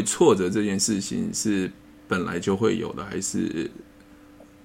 [0.00, 1.70] 为挫折这件事情是
[2.08, 3.70] 本来就会有的，还是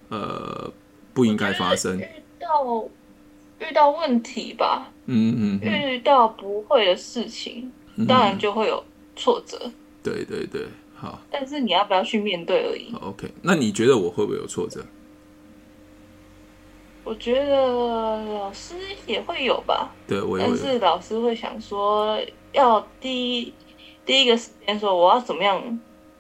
[0.10, 0.72] 呃
[1.14, 2.00] 不应该发生？
[2.00, 2.06] 遇
[2.40, 2.90] 到
[3.60, 8.84] 遇到问题吧，嗯嗯，嗯，遇到不会的事情，嗯、当然就会有
[9.16, 9.70] 挫折。
[10.02, 11.22] 对对对，好。
[11.30, 12.94] 但是你要不要去面对而已。
[13.02, 14.86] OK，那你觉得我会不会有挫折？
[17.04, 18.74] 我觉得老师
[19.06, 19.94] 也会有吧。
[20.08, 20.40] 对，我。
[20.40, 22.20] 但是老师会想说，
[22.52, 23.54] 要第一
[24.06, 25.60] 第一个时间说，我要怎么样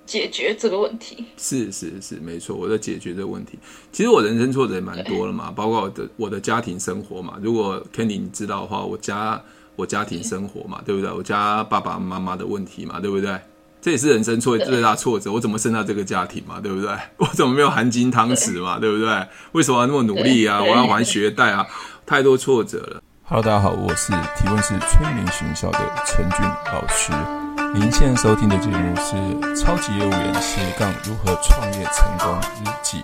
[0.05, 1.23] 解决这个问题？
[1.37, 3.59] 是是是，没错，我在解决这个问题。
[3.91, 7.35] 其实我人生挫折也蛮多了嘛，包括我的我的家庭生活嘛。
[7.41, 9.39] 如果 Candy 你知道的话，我家
[9.75, 11.11] 我家庭生活嘛，对不对？
[11.11, 13.39] 我家爸爸妈妈的问题嘛，对不对？
[13.81, 16.89] 这也是人生挫最大挫折，我怎么生到这个家庭嘛，对不对？
[17.17, 19.27] 我怎么没有含金汤匙嘛，对，对不对？
[19.51, 20.59] 为什么要那么努力啊？
[20.59, 21.67] 我要还学贷啊，
[22.03, 23.03] 太多挫折了。
[23.27, 26.39] Hello，大家好，我是提问是催眠学校的陈俊
[26.73, 27.44] 老师。
[27.77, 29.17] 您现在收听的节目是
[29.59, 32.99] 《超级业务员斜杠如何创业成功日记》。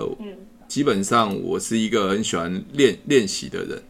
[0.00, 0.16] 呃，
[0.66, 3.82] 基本上我是一个很喜欢练练习的人。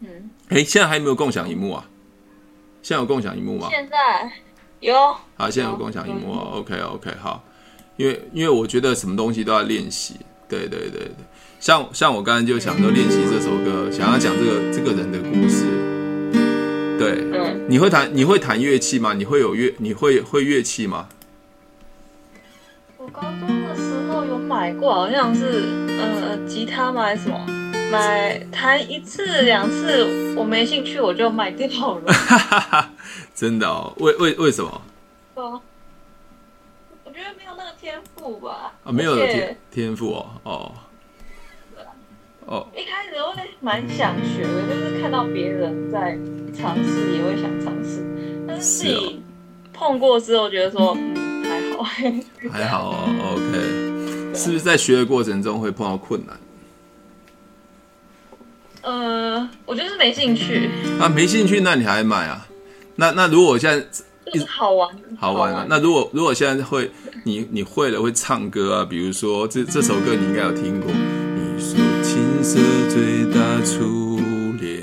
[0.00, 0.08] 嗯，
[0.48, 1.88] 哎，现在还有没有共享荧幕啊？
[2.82, 3.68] 现在有共享荧幕吗？
[3.70, 4.28] 现在。
[4.80, 4.92] 有
[5.36, 6.54] 好，现在有共享荧幕哦。
[6.54, 7.44] OK OK，好，
[7.96, 10.16] 因为因为我觉得什么东西都要练习，
[10.48, 11.10] 对对对对，
[11.60, 15.64] 像像我刚才就想说练习这首歌，想要讲这个这个人的故事，
[16.98, 17.37] 对，嗯，
[17.68, 19.12] 你会弹你会弹乐器吗？
[19.12, 21.06] 你会有乐你会会乐器吗？
[22.96, 25.64] 我高中的时候有买过，好像是
[26.00, 27.02] 呃吉他吗？
[27.02, 27.46] 还是什么？
[27.92, 32.90] 买弹一次两次，我没兴趣，我就卖掉了。
[33.34, 33.92] 真的哦？
[33.98, 34.82] 为为为什么？
[35.34, 35.60] 哦，
[37.04, 38.72] 我觉得没有那个天赋吧。
[38.82, 40.72] 啊，没有天天赋哦，哦。
[42.74, 46.16] 一开始我会蛮想学的，就是看到别人在
[46.56, 48.02] 尝试，也会想尝试。
[48.46, 49.22] 但是自己
[49.72, 51.84] 碰过之后，觉得说，嗯，还好。
[52.50, 54.34] 还好哦，OK。
[54.34, 56.38] 是不是在学的过程中会碰到困难？
[58.82, 60.70] 呃，我就是没兴趣
[61.00, 62.46] 啊，没兴趣，那你还买啊？
[62.96, 63.86] 那那如果我现在
[64.32, 64.88] 就是好玩，
[65.18, 65.66] 好玩啊？
[65.68, 66.90] 那如果如果现在会，
[67.24, 68.86] 你你会了会唱歌啊？
[68.88, 70.90] 比如说这这首歌你应该有听过。
[72.50, 74.18] 色最大初
[74.58, 74.82] 恋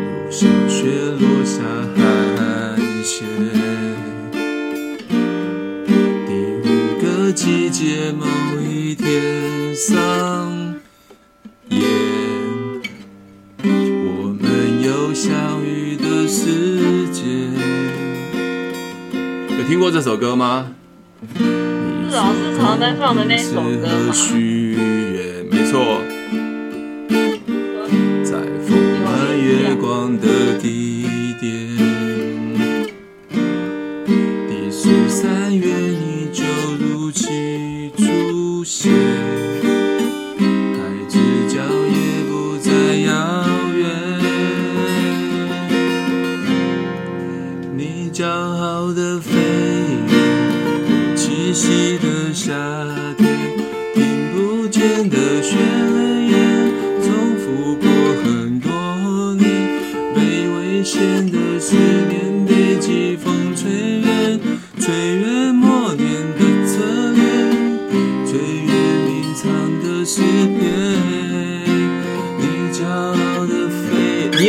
[0.00, 0.88] 如小雪
[1.20, 1.62] 落下
[1.94, 3.28] 寒线
[6.26, 6.32] 第
[6.64, 6.66] 五
[7.02, 8.24] 个季节某
[8.62, 10.74] 一天上
[11.68, 11.82] 演
[13.76, 17.52] 我们有相遇的时间。
[19.50, 20.72] 有听过这首歌吗？
[22.12, 24.12] 是老师常在放的那首歌吗？
[25.50, 26.02] 没错。
[28.22, 28.36] 在
[28.66, 31.08] 风满月光的地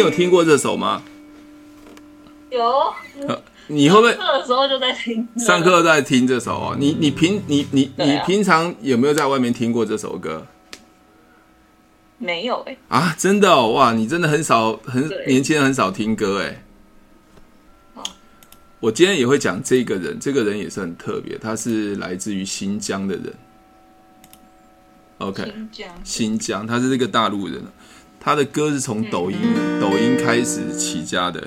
[0.04, 1.02] 有听过这首吗？
[2.52, 2.94] 有。
[3.68, 5.28] 你会不会上课的时候就在听？
[5.38, 6.76] 上课在听这首哦。
[6.78, 10.46] 你你平你你你平常有没有在外面听过这首歌？
[12.18, 12.78] 没有哎。
[12.90, 13.94] 啊，真的哦，哇！
[13.94, 16.64] 你真的很少很年轻人很少听歌哎。
[18.82, 23.34] 我今天也会讲这个人，这个人也是很特别，他是来自于新疆的人。
[25.20, 27.64] OK，新疆，新疆，他是这个大陆人，
[28.26, 29.38] 他的歌是从抖音
[29.82, 31.46] 抖音开始起家的。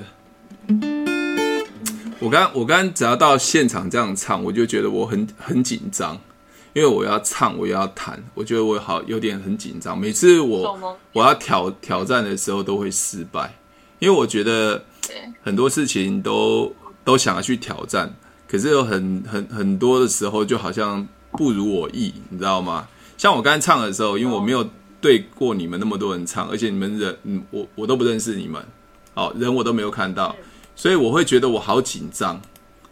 [2.19, 6.15] 我刚我刚只要到现场这样唱，我就觉得我很很紧张，
[6.73, 9.97] 因为我要唱，我要弹，我觉得我好有点很紧张。
[9.99, 13.55] 每次我我要挑挑战的时候都会失败，
[13.97, 14.83] 因为我觉得
[15.41, 16.71] 很多事情都
[17.03, 18.13] 都想要去挑战，
[18.47, 22.87] 可是有很很很多的时候就好像不如我意，你知道吗？
[23.17, 24.69] 像我刚才唱的时候，因为我没有
[25.07, 28.61] 对过你们那么多人唱，而且你们人嗯我我都不认识你们，
[29.13, 30.35] 好人我都没有看到。
[30.75, 32.41] 所以我会觉得我好紧张，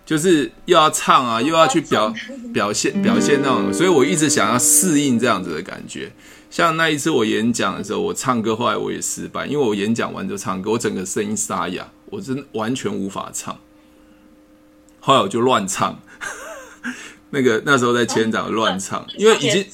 [0.05, 2.13] 就是又要唱啊，又要去表
[2.53, 6.09] 表现表现那种，所以我一直想要适应这样子的感觉。
[6.49, 13.59] 像那一次我演讲的时候，我唱歌后来我也失败，因为我演讲完就唱歌，我整个声音沙哑，我我真完全无法唱。
[15.01, 15.99] 后来我就乱唱，
[17.29, 19.65] 那个那时候在千长乱唱，因为已经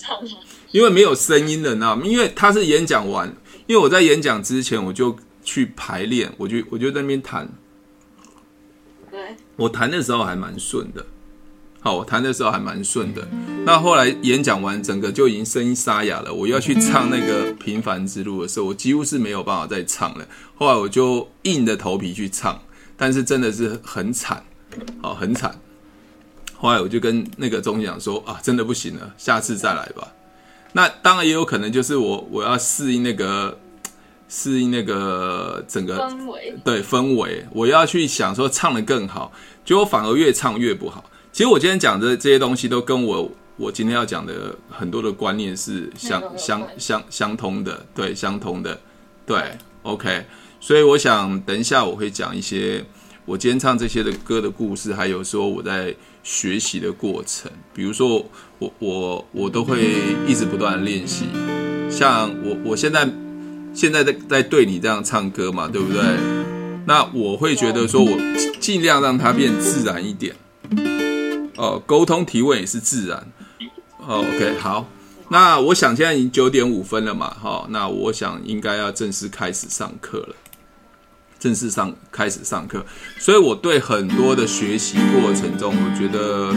[0.72, 3.36] 因为没有声音了，那因为他是演讲完，
[3.68, 7.50] 因为我在演讲之前我就去排练，我就我就在那边弹。
[9.10, 11.06] 对，我弹的时候还蛮顺的。
[11.84, 13.28] 好，我弹的时候还蛮顺的。
[13.66, 16.32] 那后来演讲完，整个就已经声音沙哑了。
[16.32, 20.28] 我要去唱那个《平凡之路》的时候，我几乎是没有办法再唱了。
[20.54, 22.62] 后来我就硬着头皮去唱，
[22.96, 24.46] 但是真的是很惨，
[25.02, 25.60] 好，很惨。
[26.56, 30.14] 后来我就跟那个钟讲说啊，真的不行了，下次再来吧。
[30.74, 33.58] 那当然也有可能就是我我要适应那个
[34.30, 39.32] 适应那个整个氛围，对氛围，我要去想说唱的更好，
[39.66, 41.04] 结果反而越唱越不好。
[41.32, 48.80] 其实我今天讲的这些东西都跟我我今天要讲的很多的观念是相相相相通的，对，相通的，
[49.26, 49.38] 对
[49.84, 50.26] ，OK。
[50.60, 52.84] 所以我想等一下我会讲一些
[53.26, 57.52] 我今天唱这些的歌的故事，还有说我在学习的过程。
[57.74, 58.26] 比如说
[58.58, 59.80] 我我我都会
[60.28, 61.26] 一直不断练习，
[61.90, 63.08] 像我我现在
[63.74, 66.02] 现在在在对你这样唱歌嘛，对不对？
[66.88, 68.18] 那我会觉得说我
[68.60, 70.36] 尽量让它变自然一点。
[71.58, 73.32] 哦，沟通提问也是自然。
[74.00, 74.90] 哦，OK，好，
[75.30, 80.36] 那我想现在已经九点五分了嘛，哈、哦，那我想应该要正式开始上课了，
[81.42, 82.86] 正式上开始上课。
[83.20, 86.54] 所以我对很多的学习过程中，我觉得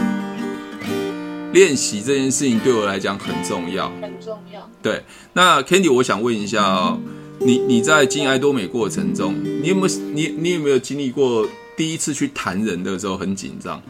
[1.51, 4.69] 练习这件事情对我来讲很重要，很重要。
[4.81, 5.03] 对，
[5.33, 6.99] 那 Candy，我想问一下哦，
[7.39, 13.81] 你你在进爱多美过程中，你有没有你你有没有经历过第一次去谈人的时候很紧张？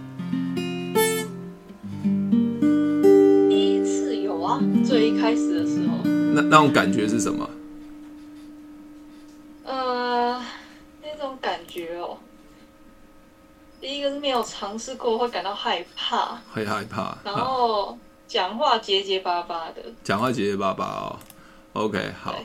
[3.50, 5.98] 第一次有啊最一开始的时候，
[6.34, 7.50] 那那种感觉是什么？
[11.76, 12.18] 觉哦，
[13.82, 17.18] 第一个是没有尝试过，会感到害怕，会害怕。
[17.24, 21.20] 然后讲话结结巴巴的，讲话结结巴巴哦。
[21.74, 22.36] OK，好。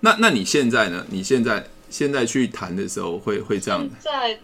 [0.00, 1.04] 那那你现在呢？
[1.10, 3.80] 你现在现在去谈的时候会会这样？
[4.00, 4.38] 现在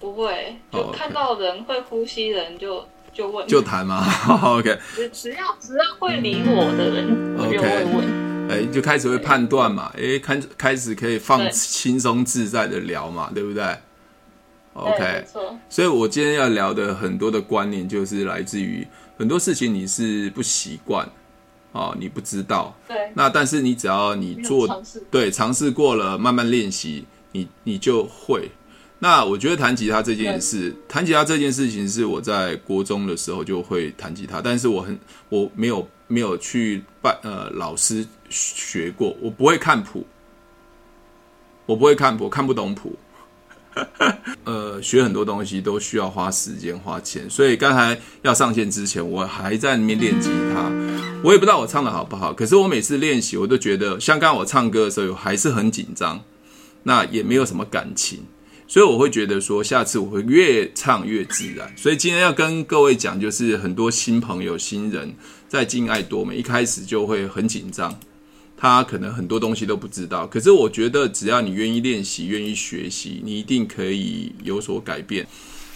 [0.00, 2.84] 不会，就看到人会呼吸人就。
[3.12, 4.06] 就问，就谈嘛，
[4.56, 4.78] OK。
[5.12, 8.39] 只要只要会理我的人，我就会问。
[8.50, 13.64] 哎，就开始会判断嘛，哎，开开始可以放轻松自在的聊嘛，对不对
[14.72, 15.24] ？OK。
[15.68, 18.86] 所以我今天要聊的很多的观念，就是来自于
[19.16, 21.08] 很多事情你是不习惯，
[21.72, 22.76] 哦，你不知道。
[22.88, 23.10] 对。
[23.14, 28.50] 那但是你只要你做，对，尝试过了，慢慢练习，你你就会。
[29.02, 34.98] 那我觉得弹吉他这件事，弹吉他这件事情是我在国中的时候就会弹吉他，但是我很
[35.30, 40.06] 我没有没有去拜呃老师学过，我不会看谱，
[41.66, 42.96] 我不会看谱，看不懂谱，
[44.44, 50.70] 呃，学很多东西都需要花时间花钱，所以刚才要上线之前，我还在那边练吉他，
[51.22, 56.22] 我也不知道我唱得好不好，可是我每次练习，我都觉得像刚刚我唱歌的时候还是很紧张，
[56.84, 58.24] 那也没有什么感情。
[58.66, 61.76] 所以我会觉得说，下次我会越唱越自然。
[61.76, 65.12] 所以今天要跟各位讲，就是很多新朋友、新人
[65.48, 67.98] 在敬爱多美，一开始就会很紧张，
[68.60, 70.26] 他可能很多东西都不知道。
[70.26, 75.26] 可是我觉得，只要你愿意练习、愿意学习，你一定可以有所改变。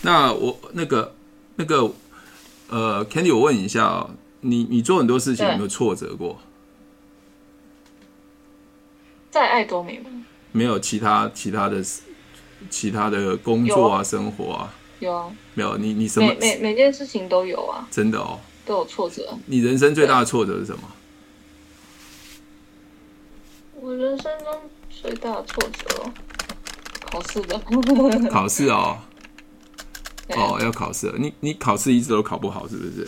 [0.03, 1.15] 那我那个
[1.57, 1.91] 那个
[2.69, 4.11] 呃，Candy，我问一下啊，
[4.43, 6.39] 你你做很多事情有没有挫折过？
[9.31, 10.11] 在爱多美吗？
[10.53, 11.83] 没有其他其他的。
[12.71, 19.37] 其他的工作啊，生活啊，有啊，没有你你什么每每每件事情都有啊，真的哦，都有挫折。
[19.45, 20.83] 你人生最大的挫折是什么？
[23.85, 24.47] 我人生中
[24.89, 26.11] 最大的挫折哦，
[27.05, 27.59] 考试的。
[28.33, 28.97] 考试哦，
[30.31, 33.07] 哦，要考试，你你考试一直都考不好，是不是？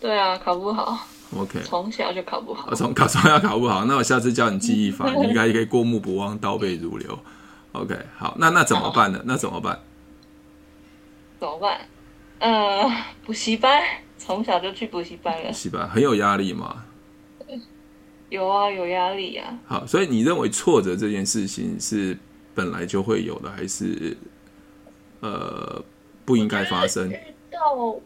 [0.00, 1.04] 对啊，考不好。
[1.36, 2.72] OK，从小就考不好。
[2.76, 7.18] 从考 从小考不好，那我下次教你记忆法，你应该可以过目不忘，倒背如流。
[7.72, 9.20] OK，好，那那怎么办呢？
[9.24, 9.80] 那怎么办？
[11.40, 11.80] 怎么办？
[12.38, 12.88] 呃，
[13.26, 13.82] 补习班，
[14.16, 15.48] 从小就去补习班了。
[15.48, 16.84] 补习班很有压力吗？
[18.28, 19.58] 有啊，有压力啊。
[19.66, 22.16] 好，所以你认为挫折这件事情是
[22.54, 24.16] 本来就会有的，还是
[25.20, 25.82] 呃
[26.24, 27.10] 不应该发生？
[27.10, 27.16] 遇
[27.52, 28.00] 到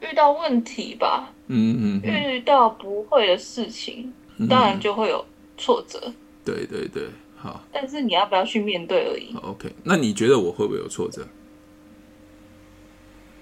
[0.00, 4.12] 遇到问题吧，嗯嗯，嗯，遇到不会的事情，
[4.48, 5.24] 当然就会有
[5.56, 6.00] 挫折。
[6.04, 7.04] 嗯、对对对。
[7.36, 9.34] 好，但是你要不要去面对而已。
[9.42, 11.26] OK，那你觉得我会不会有挫折？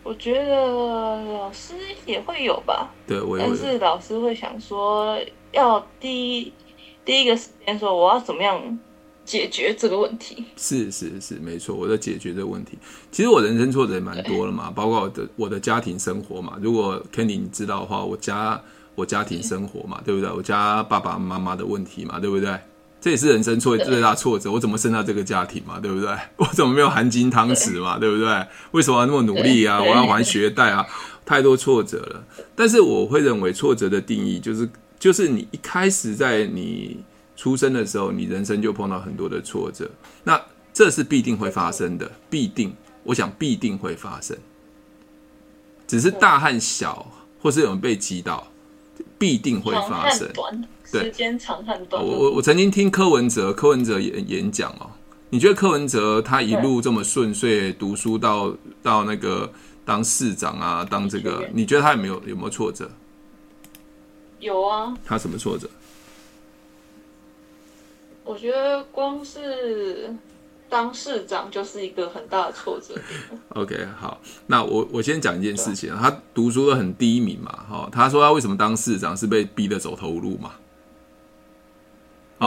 [0.02, 2.90] 我觉得老师也会有吧。
[3.06, 3.38] 对，我。
[3.38, 5.18] 但是老师会想说，
[5.52, 6.52] 要第一
[7.04, 8.78] 第一个时间说，我要怎么样
[9.25, 10.44] 解决这个问题。
[10.56, 12.76] 是是是，没错，我在解决这个问题。
[13.12, 16.59] 其实我人生挫折也蛮多了嘛，包括我的我的家庭生活嘛。
[16.61, 18.61] 如果 Kenny 你知道的话，我家
[18.94, 20.30] 我家庭生活嘛，对不对？
[20.32, 22.59] 我家爸爸妈妈的问题嘛，对不对？
[23.02, 24.50] 这也是人生挫最大挫折。
[24.50, 26.16] 我怎么生到这个家庭嘛，对不对？
[26.37, 28.47] 我怎么没有含金汤匙嘛，对，对不对？
[28.71, 29.78] 为什么要那么努力啊？
[29.78, 30.87] 我要还学贷啊，
[31.26, 32.25] 太多挫折了。
[32.56, 34.66] 但是我会认为挫折的定义就是，
[34.99, 37.04] 就是你一开始在你。
[37.35, 39.90] 出生的时候，你人生就碰到很多的挫折，
[40.23, 40.40] 那
[40.73, 44.37] 这是必定会发生的，必定，我想必定会发生，
[45.88, 48.47] 只是大和小，或是有人被击倒，
[49.18, 50.28] 必定会发生。
[51.01, 52.05] 时间长和短。
[52.05, 54.91] 我我我曾经听柯文哲，柯文哲演演讲哦，
[55.31, 59.51] 你觉得柯文哲他一路这么顺遂读书到到那个
[59.85, 62.91] 当市长啊，当这个，你觉得他有没有有没有挫折？
[64.41, 64.97] 有啊。
[65.05, 65.69] 他什么挫折？
[68.25, 70.15] 我觉得光是
[70.69, 72.95] 当市长就是一个很大的挫折。
[73.51, 75.95] OK，好，那我我先讲一件事情。
[75.97, 80.53] 他读书都很低迷嘛，哈，他说他为什么当市长是被逼得走投无路嘛？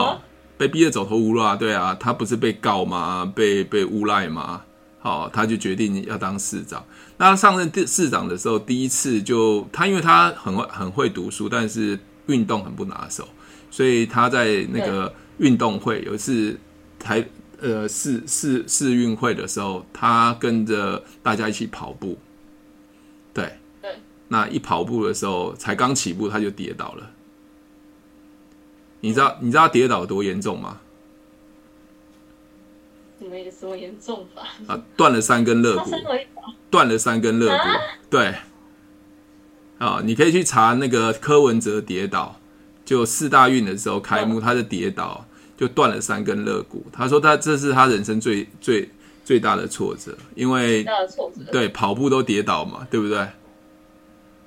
[0.00, 0.20] 哦，
[0.56, 3.30] 被逼得走投无路啊，对啊，他不是被告吗？
[3.34, 4.62] 被被诬赖吗？
[5.00, 6.84] 好，他就决定要当市长。
[7.16, 13.28] 那他上任市长的时候，第一次就他因为他很会很会读书，但是运动很不拿手，
[13.70, 15.12] 所以他在那个。
[15.38, 16.58] 运动会有一次
[16.98, 17.22] 台
[17.60, 22.16] 呃市市市运会的时候，他跟着大家一起跑步，
[23.34, 23.90] 对对，
[24.28, 27.10] 那一跑步的时候才刚起步他就跌倒了，
[29.00, 30.80] 你知道你知道跌倒有多严重吗？
[33.18, 34.42] 没什么严重吧？
[34.66, 35.90] 啊，断了三根肋骨，
[36.70, 38.34] 断了三根肋骨，啊、对，
[39.78, 42.38] 啊，你可以去查那个柯文哲跌倒。
[42.84, 45.26] 就四大运的时候开幕，他就跌倒，
[45.56, 46.86] 就断了三根肋骨。
[46.92, 48.88] 他说他这是他人生最最
[49.24, 50.86] 最大的挫折，因为
[51.50, 53.26] 对跑步都跌倒嘛，对不对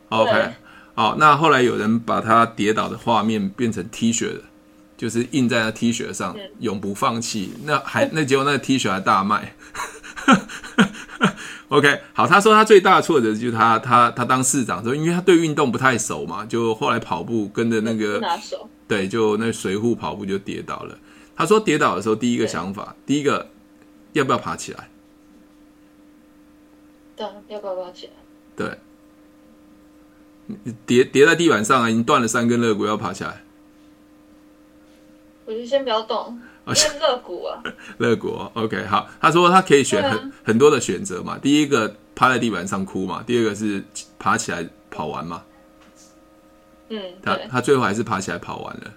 [0.08, 0.53] ？OK，
[1.00, 4.41] 好，那后来有人把他跌倒的画面变成 T 恤的，
[4.98, 7.53] 就是印在那 T 恤上，永不放弃。
[7.63, 9.56] 那还那结果那个 T 恤还大卖。
[11.70, 18.22] OK，好，他说他最大的挫折就是他他他当市长的时候，因为他对运动不太熟嘛，就后来跑步跟着那个
[18.86, 20.98] 对，就那随扈跑步就跌倒了。
[21.34, 23.48] 他说跌倒的时候，第一个想法，第一个
[24.12, 24.89] 要不要爬起来？
[27.15, 28.12] 对，要不要爬起来？
[28.58, 28.77] 对，
[30.86, 33.44] 跌跌在地板上啊，已经断了三根肋骨，要爬起来？
[35.46, 36.39] 我就先不要动。
[36.75, 37.63] 是肋骨啊，
[37.98, 38.39] 肋骨。
[38.53, 39.10] OK，好。
[39.20, 41.36] 他说他可以选很、啊、很多的选择嘛。
[41.36, 43.84] 第一个趴在地板上哭嘛，第二个是
[44.20, 45.41] 爬起来跑完嘛。
[46.89, 48.94] 嗯，他他最后还是爬起来跑完了。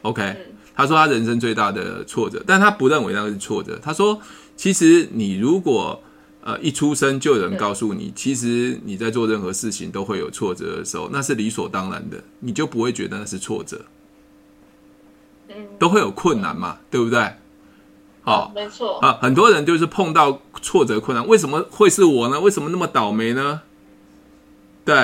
[0.00, 0.36] OK，、嗯、
[0.74, 3.78] 他说他人生最大的挫折，但他不认为那个是挫折。
[3.82, 4.18] 他说，
[4.56, 6.02] 其实你如果
[6.42, 13.84] 呃一出生就有人告诉你，嗯、其实你在做任何事情都会有挫折的时候，那是理所当然的，你就不会觉得那是挫折。
[15.78, 17.20] 都会有困难嘛，对不对？
[18.22, 22.38] 好、哦，没错啊，很多人就是碰到挫折困难，为什么会是我呢？
[22.38, 23.62] 为什么那么倒霉呢？
[24.84, 24.94] 对，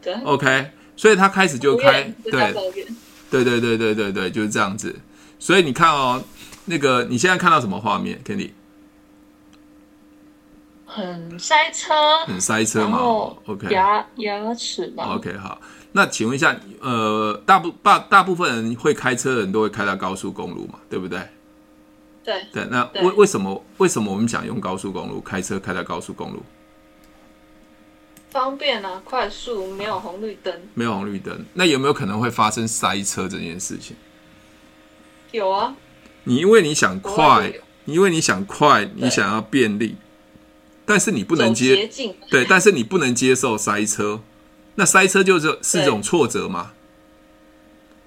[0.00, 2.32] 对，对，OK，所以他开始就开，对，
[3.30, 4.96] 对，对，对，对，对，对，就是这样子。
[5.38, 6.22] 所以你看哦，
[6.64, 8.50] 那个你现在看到什么画面，Kenny？
[10.90, 11.94] 很塞车，
[12.26, 12.98] 很塞车嘛
[13.46, 15.60] ，OK，牙牙齿嘛，OK，好。
[15.92, 21.20] 那请问一下，呃，大部大大部分人会开车的人都会开到高速公路嘛，对不对？
[22.24, 22.64] 对对。
[22.70, 26.42] 那为为什么为什么我们想用高速公路开车开到高速公路？
[28.30, 30.54] 方便啊，快速，没有红绿灯。
[30.74, 33.96] 没有红绿灯，那有没有可能会发生塞车这件事情？
[35.32, 35.74] 有啊。
[36.22, 37.52] 你因为你想快，
[37.86, 39.96] 你因为你想快，你想要便利，
[40.84, 41.88] 但是你不能接，
[42.30, 44.20] 对，但是你不能接受塞车。
[44.76, 46.72] 那塞车就是是一种挫折嘛？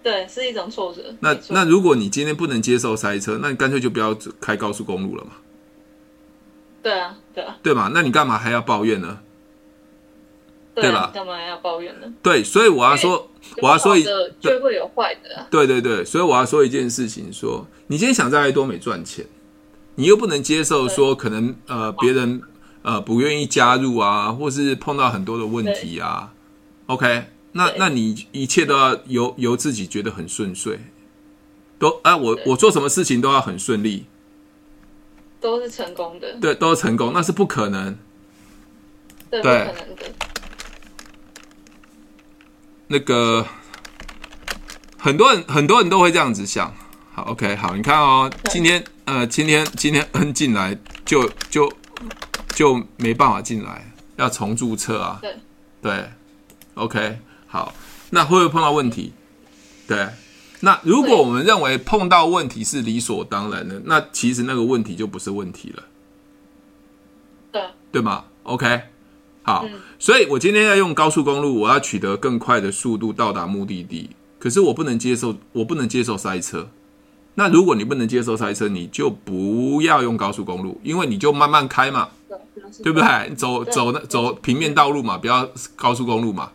[0.02, 1.16] 对，是一种挫折。
[1.20, 5.32] 那那如果你今天不能接受塞车，那你干脆就不要开高速公路了嘛。
[6.82, 7.92] 对啊，对啊，对嘛？
[7.94, 9.20] 那你干嘛还要抱怨呢？
[10.76, 11.12] 对吧？
[11.14, 12.12] 干嘛要抱怨呢？
[12.22, 13.30] 对，所以我要说，
[13.62, 14.04] 我要说一，
[14.40, 15.48] 就会有坏的啊。
[15.52, 19.26] 对对对，所以我要说一件事情：说你今天想在爱多美赚钱，
[19.96, 22.42] 你又不能接受说可能呃别人
[22.84, 26.32] 呃不愿意加入啊，或是碰到很多的问题啊。
[26.86, 30.80] OK，那那你一切都要由由自己觉得很顺遂，
[31.80, 34.06] 都啊，我我做什么事情都要很顺利，
[35.40, 37.98] 都是成功的，对，都是成功，那是不可能，
[39.30, 40.06] 对，不可能的。
[42.88, 43.46] 那个
[44.98, 46.72] 很多人很多人都会这样子想，
[47.14, 51.72] 好，OK，好，你看哦，今天呃，今天今天进来就就
[52.54, 55.20] 就没办法进来，要重注册啊。
[55.22, 55.36] 对
[55.82, 56.06] 对
[56.76, 57.74] ，OK，好，
[58.12, 59.14] 那会不会碰到问题？
[59.88, 60.08] 对，
[60.62, 65.84] 那如果我们认为碰到问题是理所当然的，那其实那个问题就不是问题了。
[67.52, 68.82] 对，对吗？OK，
[69.44, 74.10] 好，嗯，所以我今天要用高速公路，我要取得更快的速度到达目的地。
[74.40, 76.70] 可是我不能接受，我不能接受塞车。
[77.36, 82.10] 那如果你不能接受塞车，你就不要用高速公路，因为你就慢慢开嘛，
[82.82, 83.36] 对不对？
[83.36, 86.52] 走走那走平面道路嘛，不要高速公路嘛，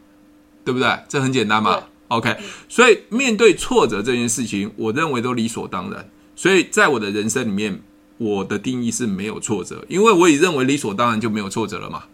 [0.64, 0.88] 对不对？
[1.08, 1.82] 这很简单嘛。
[2.08, 2.36] OK，
[2.68, 6.10] 所以面对挫折这件事情，我认为都理所当然。
[6.34, 7.82] 所以在我的人生里面，
[8.16, 12.04] 我的定义是没有挫折，因为我也认为理所当然就没有挫折了嘛。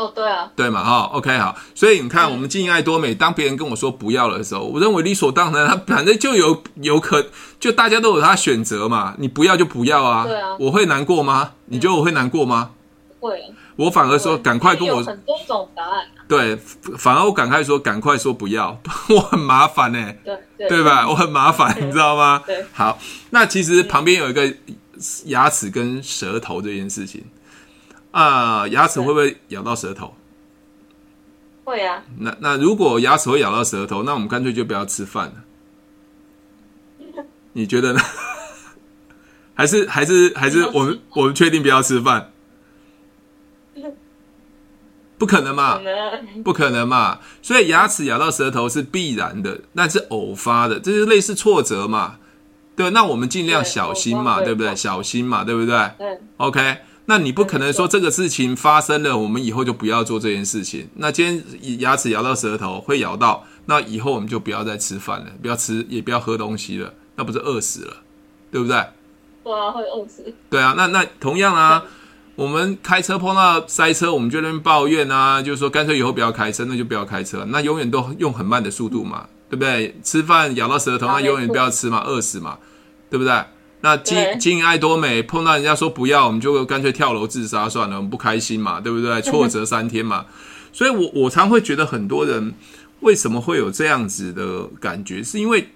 [0.00, 7.26] 哦，对啊，对嘛，哈，OK，好，所以你看，我们经营爱多美，当别人跟我说不要了的时候，我认为理所当然，他 反正就有有可，
[7.58, 11.52] 就大家都有他选择嘛，你不要就不要啊，对啊，我会难过吗？
[11.66, 12.70] 你觉得我会难过吗？
[13.20, 13.38] 会，
[13.76, 16.56] 我反而说赶快跟我，很多种答案，对，
[16.96, 18.80] 反而我赶快说赶快说不要，
[19.14, 21.06] 我很麻烦呢，对对吧？
[21.06, 22.42] 我很麻烦，你知道吗？
[22.46, 24.50] 对，好，那其实旁边有一个
[25.26, 27.22] 牙齿跟舌头这件事情。
[28.12, 30.14] 啊，牙齿会不会咬到舌头？
[31.64, 32.02] 会啊。
[32.18, 35.34] 那那如果牙齿会咬到舌头，那我们干脆就不要吃饭了。
[37.54, 38.00] 你觉得呢？
[39.54, 42.32] 还是还是还是我们我们确定不要吃饭？
[45.18, 45.78] 不可能嘛？
[46.42, 47.20] 不可能嘛？
[47.42, 52.16] 所以牙齿咬到舌头是必然的，那是偶发的，这是类似挫折嘛？
[52.74, 54.74] 对，那我们尽量小心嘛，对不对？
[54.74, 55.90] 小心嘛，对不对？
[55.98, 56.18] 对。
[56.38, 56.78] OK。
[57.06, 60.88] 那你不可能说这个事情发生了，我们以后就不要做这件事情。
[60.94, 67.94] 那今天牙齿咬到舌头会咬到，那以后我们就不要再吃饭了，不要吃，也不要喝东西了，那不是饿死了，
[68.52, 68.84] 对不对？
[69.42, 70.32] 对啊，会饿死。
[70.48, 71.82] 对啊，那那同样啊，
[72.36, 79.98] 我们开车碰到塞车，我们就在那边抱怨啊，就是说干脆以后不要开车，那就不要开车，那永远都用很慢的速度嘛，对不对？
[80.04, 82.58] 吃饭咬到舌头，那永远不要吃嘛，饿死嘛，
[83.10, 83.42] 对不对？
[83.82, 89.20] 那经经营爱多美，碰到人家说不要，我们就干脆跳楼自杀算了，我们不开心嘛，对不对？
[89.22, 90.26] 挫折三天嘛，
[90.72, 92.54] 所以我我常会觉得很多人
[93.00, 95.70] 为什么会有这样子的感觉，是因为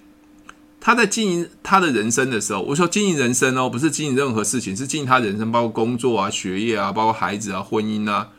[0.79, 8.29] 他在经营他的人生的时候，我说经营人生哦，不是经营任何事情，是经营他人生，包括工作啊、学业啊、包括孩子啊、婚姻啊，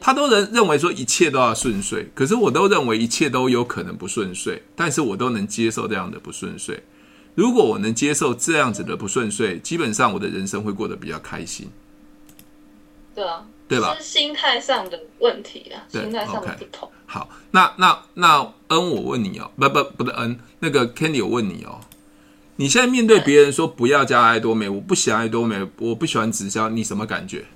[0.00, 6.82] 他都认认为说一切都要顺遂，可是我都认为一切都有可能不顺遂，但是我都能接受这样的不顺遂。
[7.34, 11.68] 如果我能接受这样子的不顺遂，基本上我的人生会过得比较开心。
[13.14, 13.94] 对啊，对吧？
[13.96, 16.88] 是心态上的问题啊，心态上的不同。
[16.88, 16.92] Okay.
[17.06, 21.80] 好，那那那恩，我问你哦，不不不是恩，那个 Candy，我问你哦，
[22.56, 27.46] 你现在面对别人说不要加爱多美，我不喜欢爱多美，我不喜欢直销，你什么感觉？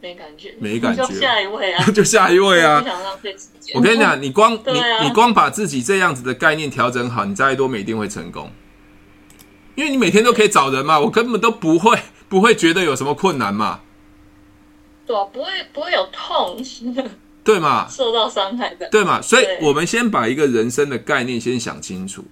[0.00, 1.04] 没感觉，没感觉。
[1.06, 2.80] 就下一位啊， 就下一位啊。
[2.80, 3.74] 不想浪费时间。
[3.76, 8.50] 我跟你讲，你光你你光把自己这样子的概念调整好，你再多美一定会成功。
[9.74, 13.80] 因为你每天都可以找人嘛，我根本都不会不会觉得有什么困难嘛。
[15.06, 16.62] 对啊，不会不会有痛，
[17.44, 17.88] 对嘛？
[17.88, 19.22] 受到伤害的，对嘛？
[19.22, 22.24] 所以我们先把一个人生的概念先想清楚，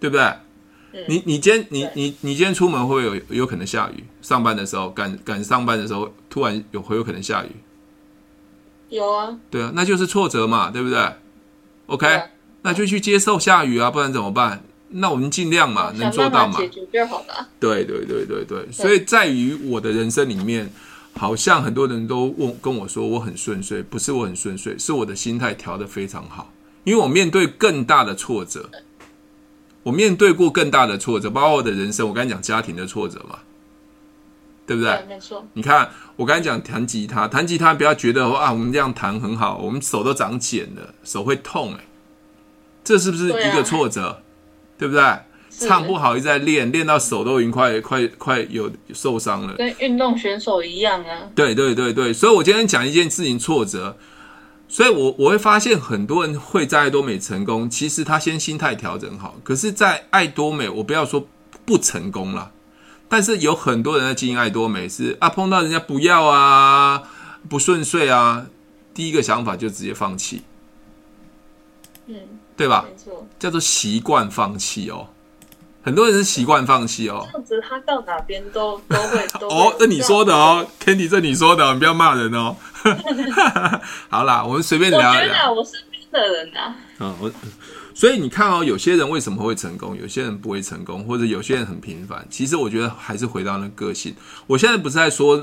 [0.00, 0.32] 对不对？
[1.06, 7.50] 你你今天你你你今天出门会有有可能下雨，上班的时候赶赶上班的时候，突然有会有可能下雨，
[8.88, 10.98] 有啊，对啊，那就是挫折嘛，对不对
[11.86, 12.22] ？OK，
[12.62, 14.64] 那就去接受下雨啊，不然怎么办？
[14.90, 17.46] 那我们尽量嘛，能做到嘛，解决就好了。
[17.60, 20.72] 对对对对对，所以在于我的人生里面，
[21.12, 26.50] 好像很多人都问跟我说我很顺遂，不是我很顺遂，是我的心态调得非常好，
[26.84, 28.70] 因为我面对更大的挫折。
[29.88, 32.06] 我面对过更大的挫折，包括我的人生。
[32.06, 33.38] 我刚才讲家庭的挫折嘛，
[34.66, 34.92] 对不对？
[34.92, 35.42] 对，没错。
[35.54, 41.80] 你看，我刚才讲弹吉他，弹吉他不要觉得啊，我们这样弹很好，我们手都长茧了，手会痛哎，
[42.84, 44.20] 这是不是一个挫折？
[44.76, 45.66] 对，啊、对不对？
[45.66, 51.30] 唱不好一直在练，练到手都已经快快快有受伤了，跟运动选手一样啊。
[51.34, 53.96] 对对对对，所以我今天讲一件事情挫折。
[54.68, 59.36] 所以我，我我会发现很多人会在爱多美成功，其实他先心态调整好。
[59.42, 61.26] 可是，在爱多美，我不要说
[61.64, 62.52] 不成功了，
[63.08, 67.02] 但是有很多人在经营爱多美是啊，碰到人家不要啊，
[67.48, 68.46] 不顺遂啊，
[68.92, 70.42] 第一个想法就直接放弃，
[72.06, 72.16] 嗯，
[72.54, 72.84] 对吧？
[72.86, 75.08] 没错，叫做习惯放弃哦。
[75.88, 82.54] 很多人是习惯放弃哦，这样子他到哪边都都会都会 哦，这你说的哦，Candy，这你说的，你不要骂人哦。
[84.10, 85.26] 好啦，我们随便聊一聊。
[85.26, 87.32] 我觉得我身边的人啊，嗯，我
[87.94, 92.22] 所以你看哦，有些人为什么会成功，有些人不会成功，或者有些人很平凡。
[92.28, 94.14] 其实我觉得还是回到那个性。
[94.46, 95.40] 我现在不是在说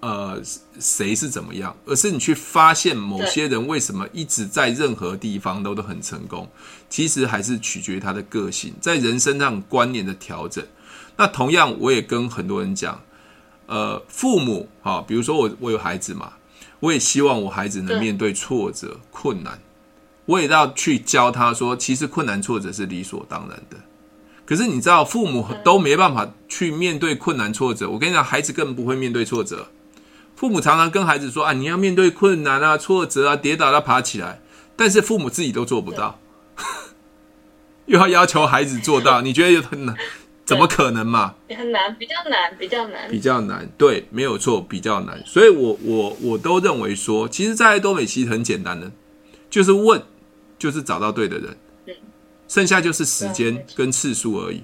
[0.00, 0.40] 呃
[0.78, 6.48] 谁是怎么样，而是你去发现某些人为什么一直在任何地方都都很成功。
[6.88, 10.64] 其实还是取决于他的个性，在人生上观念的调整。
[11.16, 13.00] 那同样，我也跟很多人讲，
[13.66, 16.32] 呃，父母哈，比如说我我有孩子嘛，
[16.80, 19.60] 我也希望我孩子能面对挫折困难。
[20.26, 23.76] 我也要去教他说，其实困难挫折是理所当然的。
[24.46, 27.90] 可是你知道，父母都没办法去面对困难挫折。
[27.90, 29.68] 我跟你讲，孩子根本不会面对挫折。
[30.38, 34.40] 父母常常跟孩子说：“啊，你要面对困难啊、挫折啊、跌倒要爬起来。”
[34.76, 36.20] 但是父母自己都做不到，
[37.86, 39.96] 又要要求孩子做到， 你觉得有很难？
[40.44, 41.34] 怎么可能嘛？
[41.48, 43.68] 很难，比较难，比较难，比较难。
[43.76, 45.20] 对，没有错，比较难。
[45.26, 48.92] 所以我我我都认为说，其实，在爱多美其实很简单的，
[49.50, 50.00] 就是问。
[50.58, 51.56] 就是找到对的人，
[52.48, 54.60] 剩下就是时间跟次数而已，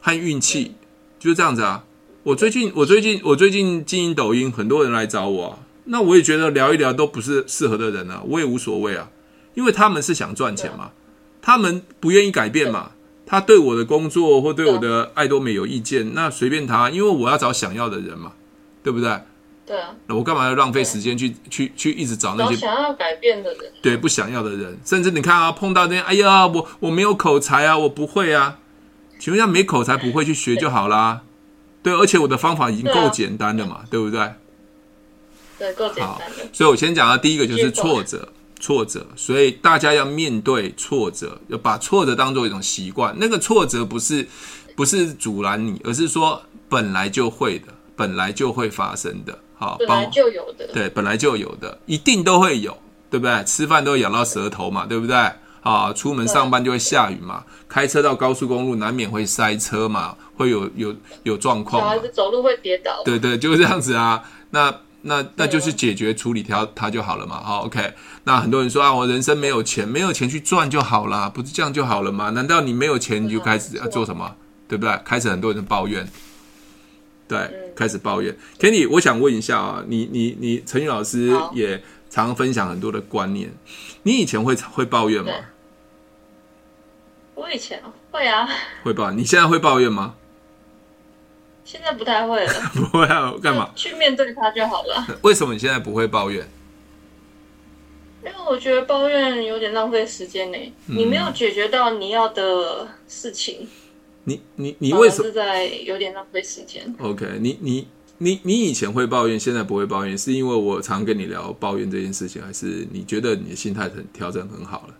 [0.00, 0.74] 和运气，
[1.18, 1.84] 就是这样子啊。
[2.28, 9.08] 我最近，我最近，我最近经营抖音，很多人来找我啊，那我也觉得聊一聊都不是适合的人啊，我也无所谓啊，
[9.54, 10.90] 因为他们是想赚钱嘛，
[11.40, 12.90] 他们不愿意改变嘛，
[13.24, 18.32] 他对我的工作或对我的爱多美有意见，那随便他，因为我要找想要的人嘛，
[18.82, 19.10] 对不对？
[19.64, 23.72] 对啊，我干嘛要浪费时间去去去一直找那些想要改变的人？
[23.80, 28.58] 对，不想要的人，甚至你看啊，碰到那些，哎呀，我我没有口才啊，我不会啊，
[29.18, 31.22] 请问一下，没口才不会去学就好啦。
[31.82, 34.32] 对，而且我的方法已经够简单了嘛，对，对不对？
[35.58, 36.48] 对，够简单的。
[36.52, 38.28] 所以我先讲到第一个就是挫折，
[38.60, 43.14] 挫折，所以大家要面对挫折，要把挫折当做一种习惯。
[43.18, 44.26] 那个挫折不是
[44.76, 49.36] 不是阻拦你，而是说本来就会的，本来就会发生的。
[49.56, 52.76] 好，本来就有的，对，本来就有的，一定都会有，
[53.10, 53.42] 对不对？
[53.44, 55.16] 吃饭都会咬到舌头嘛，对不对？
[55.68, 61.82] 啊，出门上班就会下雨嘛，开车到高速公路难免会塞车嘛，会有有有状况。
[61.82, 63.02] 小孩子走路会跌倒。
[63.04, 64.22] 对对，就是这样子啊。
[64.50, 67.42] 那那那就是解决处理掉它就好了嘛。
[67.42, 67.92] 好，OK。
[68.24, 72.30] 那很多人说啊，我人生没有钱，没有钱去赚就好了，不是这样就好了吗？
[72.30, 74.34] 难道你没有钱你就开始要做什么？
[74.66, 74.98] 对不对？
[75.04, 76.08] 开始很多人抱怨。
[77.28, 78.34] 对，开始抱怨。
[78.58, 81.76] Kenny，我想问一下啊，你你你，陈宇老师也
[82.08, 83.52] 常常分享很多的观念。
[84.04, 85.30] 你以前会会抱怨吗？
[87.38, 88.48] 我以前会啊，
[88.82, 89.16] 会抱怨。
[89.16, 90.16] 你现在会抱怨吗？
[91.64, 92.52] 现在不太会了。
[92.74, 93.32] 不会啊？
[93.40, 93.70] 干嘛？
[93.76, 95.18] 去面对它就好了。
[95.22, 96.48] 为什么你现在不会抱怨？
[98.24, 100.58] 因为我觉得抱怨有点浪费时间呢。
[100.86, 103.68] 你没有解决到你要的事情。
[104.24, 107.86] 你你你为什么是在有点浪费时间？OK，你你
[108.18, 114.94] 你你以前会抱怨，现在不会抱怨，是因为我常跟你聊抱怨这件事情，还是你觉得你的心态很调整很好了？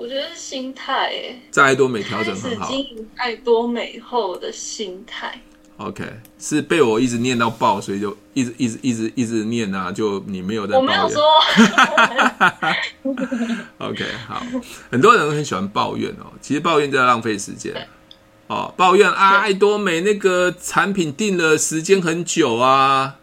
[0.00, 2.66] 我觉得是心态，诶，在爱多美调整很好。
[2.66, 5.38] 经营爱多美后的心态。
[5.76, 6.02] OK，
[6.38, 10.90] 是被我一直念到爆，所以就一直一直一直一直念啊，就你没有在抱怨。
[10.90, 11.22] 我没有说。
[13.76, 14.42] OK，好，
[14.90, 17.86] 很多人都很喜欢抱怨哦，其实抱怨就在浪费时间。
[18.46, 23.16] 哦，抱怨啊，爱多美那个产品定了时间很久啊，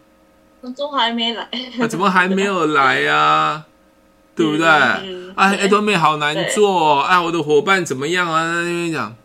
[0.62, 1.42] 怎么还没来？
[1.80, 3.64] 啊，怎么还没有来呀、啊？
[4.38, 4.64] 对不对？
[4.68, 8.62] 哎、嗯，爱、啊、多妹好难做，哎、啊，我的伙伴怎么样啊？
[8.62, 9.16] 那边讲，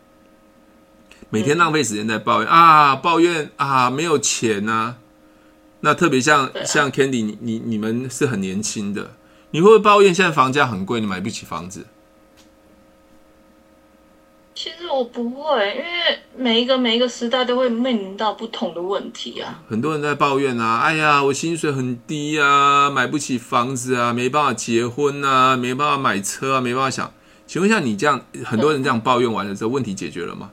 [1.30, 4.96] 每天浪费时间在抱怨、嗯、啊，抱怨啊，没有钱啊。
[5.82, 9.12] 那特别像、啊、像 Candy，你你你们是很年轻的，
[9.52, 11.86] 你会不会抱怨现在房价很贵，你买不起房子？
[14.64, 19.62] 其实我不会，因为每一个每一个时代都会面临到不同的问题啊。
[19.68, 27.12] 很多人在抱怨啊，哎呀，我薪水很低啊，买不起房子啊，没办法结婚啊，没办法买车啊，没办法想。
[27.46, 30.50] 请问一下，你这样很多人这样抱怨完了之后，问题解决了吗？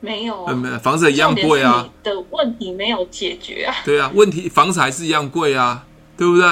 [0.00, 1.88] 没有啊，没有，房子一样贵啊。
[2.02, 3.74] 的问题没有解决啊。
[3.86, 5.86] 对啊，问题房子还是一样贵啊，
[6.18, 6.46] 对不对？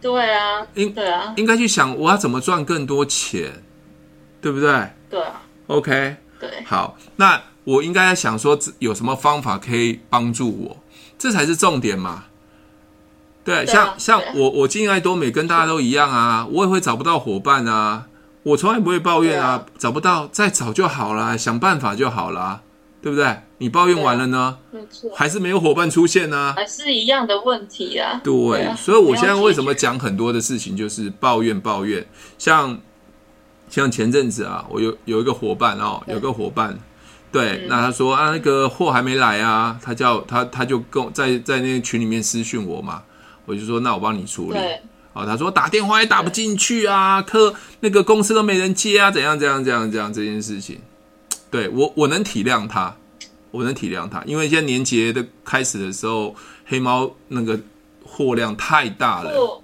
[0.00, 3.62] 对啊，应对啊，应该去想我要怎么赚更多钱，
[4.40, 4.68] 对不对？
[5.08, 5.42] 对啊。
[5.70, 10.76] OK，对，好，那我应该想说，有什么方法可以帮助我？
[11.16, 12.24] 这才是重点嘛。
[13.44, 18.06] 对，对啊、像像我，我进爱多美跟大家都一样啊，我也会找不到伙伴啊，
[18.42, 22.62] 我从来不会抱怨啊，啊找不到再找就好了，想办法就好了，
[23.00, 23.42] 对不对？
[23.58, 28.20] 你抱怨完了呢，没错，还是没有伙伴出现呢、啊，还是一样的问题啊。
[28.24, 32.04] 对，对啊、所以我现在为什么讲很多的事情，就是抱怨抱怨，
[32.38, 32.80] 像。
[33.70, 36.76] 像前阵子啊，我有有一个伙伴哦，有个伙伴，
[37.30, 43.04] 对，那他说啊，那个货还没来啊，他叫他他就跟在在那个群里面私讯我嘛，
[43.46, 44.58] 我就说那我帮你处理，
[45.12, 50.80] 哦，他说打电话也打不进去啊，客那个公司都没人接啊，怎样怎样怎样怎样这件事情，
[51.48, 52.96] 对我我能体谅他，
[53.52, 56.34] 我能体谅他，因为现在年节的开始的时候，
[56.66, 57.58] 黑猫那个
[58.04, 59.62] 货量太大了。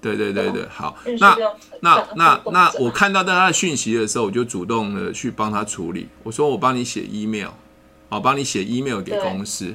[0.00, 1.36] 对对对对，好，那
[1.80, 6.08] 那那那我看到他的讯息的时候，我就主动的去帮他处理。
[6.22, 7.50] 我说我帮你写 email，
[8.08, 9.74] 好，帮你写 email 给公司。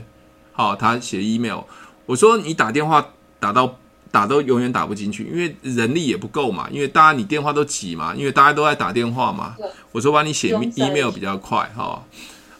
[0.51, 1.61] 好，他写 email。
[2.05, 3.79] 我说你打电话打到
[4.11, 6.67] 打都永远打不进去，因为人力也不够嘛。
[6.71, 9.55] 因为大家你电话都挤嘛，因为大家都在打电话嘛。
[9.91, 12.03] 我说帮你写 email 比较快哈。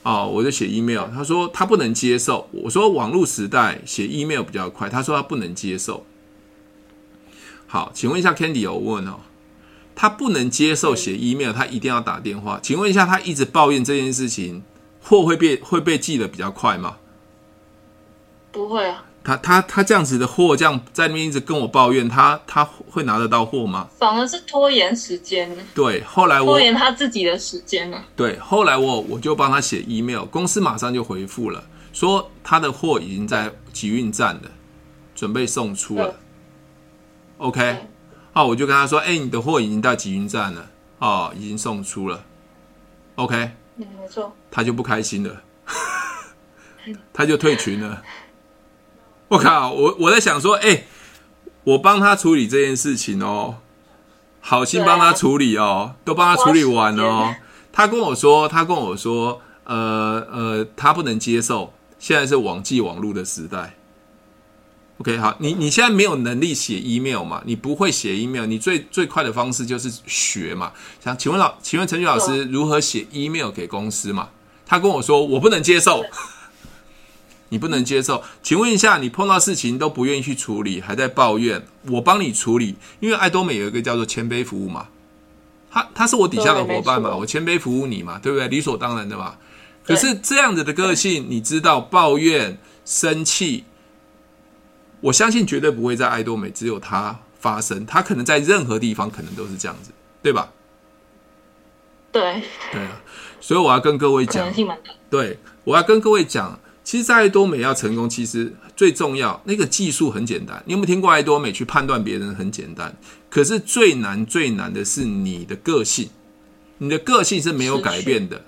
[0.02, 1.06] 哦，我就写 email。
[1.14, 2.50] 他说他不能接受。
[2.52, 4.90] 我说网络时代写 email 比较快。
[4.90, 6.06] 他说他不能接受。
[7.74, 9.22] 好，请问一下，Candy 有问哦，
[9.96, 12.60] 他不能接受写 email，他一定要打电话。
[12.62, 14.62] 请问一下，他一直抱怨这件事情，
[15.02, 16.98] 货会被会被寄的比较快吗？
[18.52, 19.04] 不会啊。
[19.24, 23.88] 他他他这样子的货，这样在那边一直跟我抱怨，他他会拿得到货吗？
[23.98, 25.50] 反而是拖延时间。
[25.74, 28.06] 对，后来我拖延他自己的时间了。
[28.16, 34.44] 对，后来我我就帮他写 email，公司马上就回复了，说他的货已经在集运站了，
[35.16, 36.14] 准备送出了。
[37.44, 37.90] OK，
[38.32, 42.24] 好，我就跟他说：“哎、欸，你的货已经到集运站了，哦，已经送出了。
[43.16, 43.36] ”OK，
[43.76, 45.42] 嗯，没错，他就不开心了，
[47.12, 48.02] 他就退群了。
[49.28, 50.88] 我靠，我我在想说，哎、欸，
[51.66, 53.58] 我帮他处理这件事情哦，
[54.40, 57.36] 好心帮他处理哦，都帮他处理完了哦。
[57.74, 63.76] 他跟我说，他跟我说，呃呃，他不能接受，现在是网际网络的时代。
[65.00, 67.42] OK，好，你你现在没有能力写 email 嘛？
[67.46, 70.72] 你不会写 email，你最最快的方式就是学嘛。
[71.04, 74.30] 想请问老，请问陈菊老师如何写 email 给公司嘛？
[74.66, 76.04] 他跟我说我不能接受，
[77.50, 78.24] 你不能接受。
[78.44, 84.88] 请问一下，你碰到事情都不愿意去处理，还在抱怨，我帮你处理，因为爱多美有一个叫做谦卑服务嘛，
[85.72, 88.48] 他他是我底下的伙伴嘛，我谦卑服务你嘛，对不对？
[88.48, 89.36] 理所当然的嘛。
[89.84, 93.64] 可是这样子的个性，你知道，抱怨、生气。
[95.04, 100.50] 我相信绝对不会在爱多美只有它发生，它可能在任何地方可能都是这样子，对吧？
[102.10, 103.02] 对，对啊，
[103.42, 104.50] 所以我要跟各位讲，
[105.10, 110.64] 对，我要跟各位讲，其实，在爱多美要成功，其实最重要那个技术很简单。
[110.66, 112.96] 你有没有听过爱多美去判断别人很简单？
[113.30, 116.10] 可是最难最难的是你的个性，
[116.78, 118.46] 你的个性是没有改变的，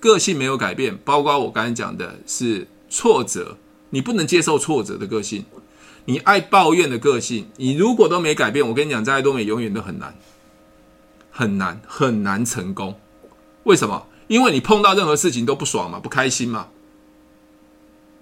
[0.00, 3.58] 个性没有改变，包括我刚才讲的是挫折，
[3.90, 5.44] 你不能接受挫折的个性。
[6.04, 10.14] 你爱抱怨的个性，你如果都没改变，我跟你讲，在爱多美永远都很难，
[11.30, 12.98] 很难，很难成功。
[13.64, 14.06] 为什么？
[14.28, 16.68] 因为你碰到任何事情都不爽嘛，不开心嘛。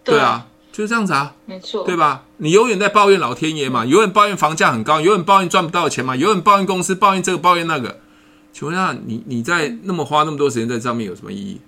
[0.03, 2.25] 对啊，就是这样子啊，没错，对吧？
[2.39, 8.01] 你永远在抱怨老天爷嘛，永远抱怨房价很高，永远抱怨赚不到钱嘛，永远抱怨公司，抱怨这个，抱怨那个。
[8.53, 11.61] 请问一下，你你在那么花那么多时间在上面有什么意义？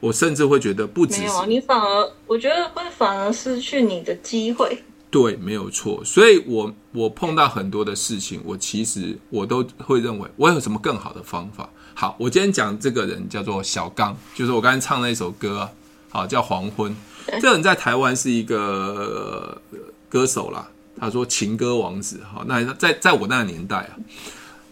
[0.00, 4.84] 我甚至会觉得不止，没有，你反而我觉得会反而失去你的机会。
[5.10, 6.04] 对，没有错。
[6.04, 11.68] 所以我，我我碰到很多的事情，我其实我都会认为，我有什么更好的方法。
[11.94, 15.70] 好，我今天讲这个人叫做小刚，就是我刚才唱那首歌，
[16.10, 16.92] 好叫《黄昏》。
[17.40, 19.60] 这个人在台湾是一个
[20.08, 20.68] 歌手啦，
[20.98, 22.20] 他说情歌王子。
[22.30, 23.96] 好，那在在我那个年代啊，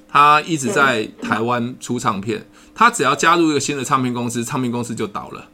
[0.08, 5.48] 他一直在台湾出唱片，他只要加入一个新的唱片公司，唱片公司就倒了。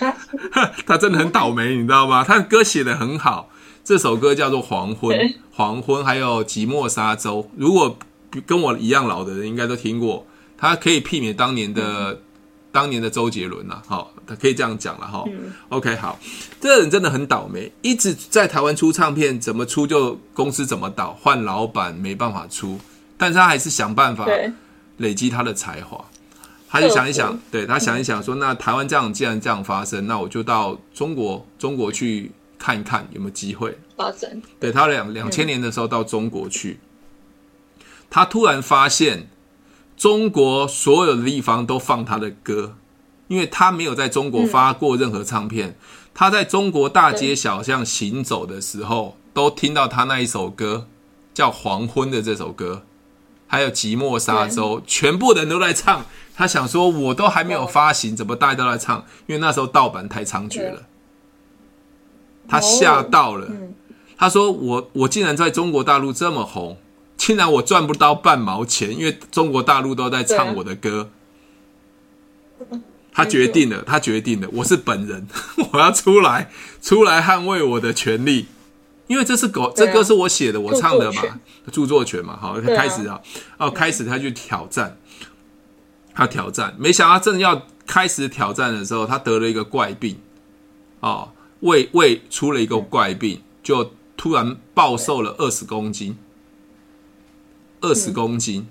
[0.86, 2.24] 他真的很倒霉，你知道吗？
[2.24, 3.50] 他的歌写的很好，
[3.84, 5.16] 这首歌叫做《黄昏》，
[5.52, 7.42] 黄昏还有《寂寞沙洲》。
[7.56, 7.98] 如果
[8.44, 10.26] 跟我一样老的人，应该都听过。
[10.58, 12.18] 他可以媲美当年的、嗯、
[12.72, 15.24] 当年的周杰伦呐，好，他可以这样讲了哈。
[15.68, 16.18] OK，好，
[16.60, 22.78] 这个人真的很倒霉，一直在台湾出唱片，怎么出就公司怎么倒，换老板没办法出，
[23.16, 24.26] 但是他还是想办法
[24.96, 26.04] 累积他的才华。
[26.76, 34.42] 他就想一想，对，他想一想说，那台湾这样既然这样发生，那我就到中国中国去看一看有没有机会发生。
[34.60, 36.78] 对，他两两千年的时候到中国去，
[38.10, 39.30] 他突然发现
[39.96, 42.76] 中国所有的地方都放他的歌，
[43.28, 45.78] 因为他没有在中国发过任何唱片，
[46.12, 50.86] 他在中国大街小巷行走的时候，都听到他那一首歌
[51.32, 52.82] 叫《黄昏》的这首歌，
[53.46, 56.04] 还有《寂寞沙洲》，全部人都在唱。
[56.34, 59.04] 他想说，我都还没有发行，怎么大家都在唱？
[59.26, 60.82] 因为那时候盗版太猖獗了，
[62.46, 63.48] 他吓到了。
[64.18, 66.78] 他说：“我我竟然在中国大陆这么红，
[67.16, 71.10] 竟然我赚不到半毛钱，因为中国大陆都在唱我的歌。”
[73.12, 75.26] 他决定了，他决定了，我是本人，
[75.72, 76.50] 我要出来，
[76.82, 78.46] 出来捍卫我的权利。
[79.06, 81.22] 因为这是狗，啊、这歌是我写的，我唱的嘛，
[81.70, 82.24] 著作权。
[82.24, 83.20] 嘛，好，啊、开始啊，
[83.58, 84.98] 哦，开始他去挑战，
[86.14, 90.18] 他挑战，没想到正要开始挑战的时候，他得了一个怪病，
[91.00, 96.18] 哦，胃胃出了一个怪病，就突然暴瘦了二十公斤，
[97.80, 98.66] 二十公斤。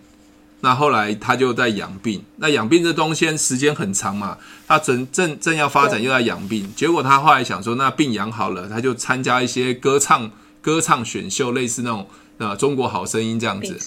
[0.65, 10.31] 那后来他就在养病，那养病这东西时间很长嘛，他正正正要发展又在养病，结果他后来想说，那病养好了，他就参加一些歌唱
[10.63, 12.07] 歌唱选秀，类似那种
[12.39, 13.77] 呃中国好声音这样子。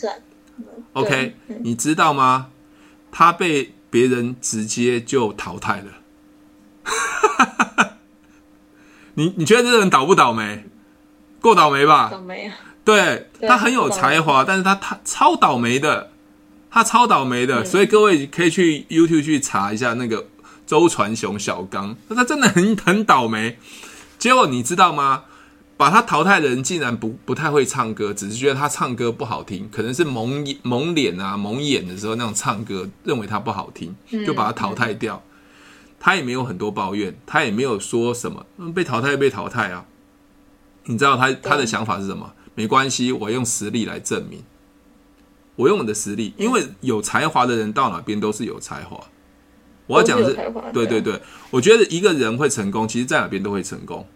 [0.93, 2.47] OK，你知道吗？
[3.11, 5.87] 他被别人直接就淘汰了。
[9.15, 10.65] 你你觉得这个人倒不倒霉？
[11.41, 12.09] 够倒霉吧？
[12.13, 12.55] 倒霉啊！
[12.85, 16.13] 对，他很有才华，但是他他超倒霉的。
[16.71, 20.29] 他超倒霉的，所以各位可以去 YouTube 去查一下那个
[20.67, 23.59] 周传雄小刚，他真的很很倒霉。
[24.19, 25.25] 结果你知道吗？
[25.77, 33.95] 把他淘汰的人竟然不不太会唱歌，只是觉得他唱歌不好听，可能是蒙蒙脸啊、蒙眼的时候那种唱歌，认为他不好听，
[34.27, 35.23] 就把他淘汰掉。
[36.01, 39.85] 他也没有很多抱怨，他也没有说什么，被淘汰就被淘汰啊。
[40.87, 42.33] 你知道他他的想法是什么？
[42.57, 44.43] 没关系，我用实力来证明。
[45.59, 48.97] 我用我的实力，因为有才华的人到哪边都是有才华。
[49.89, 50.37] 我要讲的是，
[50.73, 54.07] 对对对，我觉得一个人会成功，其实在哪边都会成功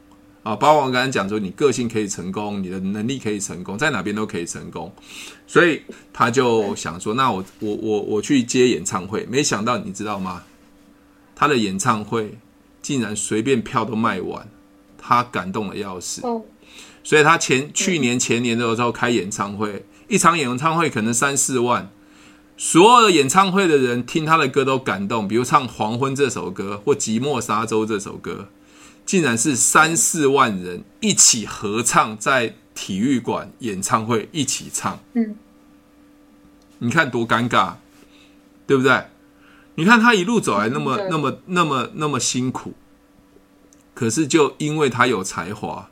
[0.44, 0.54] 啊。
[0.54, 4.94] 包括我刚才讲说，你个性可以成功，你的能力可以成功，在哪边都可以成功。
[5.48, 10.44] 所以他就想说，那我我我我去接演唱会，没想到你知道吗？
[11.34, 12.38] 他的演唱会
[12.80, 14.48] 竟然随便票都卖完，
[14.96, 16.22] 他感动的要死。
[17.02, 19.84] 所以他前去年前年的时候开演唱会。
[20.08, 21.90] 一场演唱会可能三四万，
[22.56, 28.48] 所有的演唱会的人听他的歌都感动，比如唱《黄昏》这首歌或《寂寞沙洲》这首歌，
[29.06, 34.98] 竟然是三四万人一起合唱，在体育馆演唱会一起唱。
[35.14, 35.36] 嗯，
[36.78, 37.74] 你看多尴尬，
[38.66, 39.06] 对不对？
[39.76, 42.74] 你看他一路走来那么那么那么那么辛苦，
[43.94, 45.88] 可是就因为他有才华。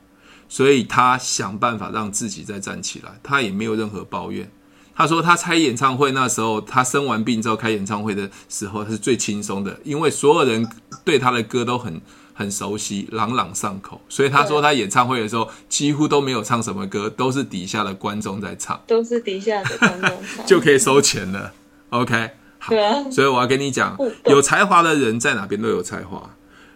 [0.51, 4.51] 所以他想办法让自己再站起来，他也没有任何抱怨。
[4.93, 10.69] 他说他开演唱会那时候，他生完病之后开演唱会的时候，他是最轻松的，因为所有人
[11.05, 12.01] 对他的歌都很
[12.33, 14.01] 很熟悉，朗朗上口。
[14.09, 21.53] 所以他说他演唱会的时候几乎都没有唱什么歌，都是底下的观众在唱，都是底下的观众唱， 就可以收钱了。
[21.91, 22.75] OK，好，
[23.09, 26.35] 所以我要跟你讲，有才华的人在哪边都有才华，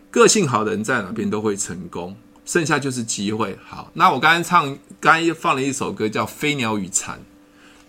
[0.09, 2.15] 个性好的人在哪边都会成功。
[2.45, 3.57] 剩下就是机会。
[3.65, 7.17] 好，那我刚刚唱，刚才放了一首歌叫《飞鸟与蝉》。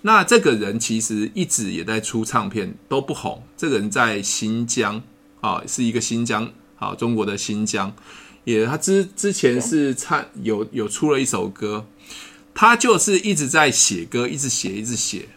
[0.03, 3.43] 那这个人其实一直也在出唱片，都不红。
[3.57, 5.03] 这个人在新疆
[5.41, 7.93] 啊，是一个新疆啊，中国的新疆。
[8.45, 11.87] 也他之之前是唱有有出了一首歌，
[12.55, 15.29] 他就是一直在写歌，一直写一直写。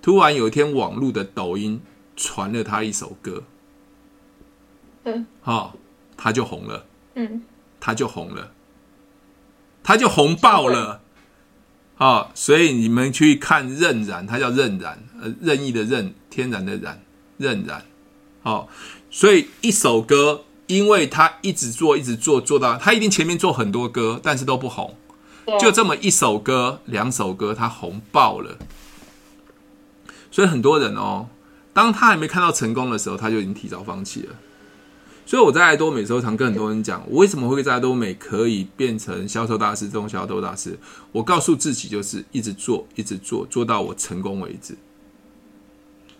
[0.00, 1.80] 突然有一天，网络的抖音
[2.16, 3.42] 传了他一首歌，
[5.04, 5.76] 嗯，好，
[6.16, 7.42] 他就红了，嗯，
[7.78, 8.52] 他就红了。
[9.86, 11.00] 他就红爆了，
[11.98, 17.00] 哦，所以你们去看任然，他叫任然，呃，任意的任，天然的然，
[17.36, 17.84] 任然，
[18.42, 18.66] 哦，
[19.12, 24.96] 所以一首歌，因为他一直做，一直做，做到他一定前面做很多歌，但是都不红，
[25.60, 28.58] 就这么一首歌，两首歌，他红爆了。
[30.32, 31.28] 所以很多人哦，
[31.72, 34.34] 当他还没看到成功的时候，他就已经提早放弃了。
[35.26, 40.78] 所以我在爱多美的时候，常跟很多人讲，我为什么会在爱多美可以变成销售大师、这种销售大师。
[41.10, 44.76] 我告诉自己，就是一直做，一直做，做到我成功为止。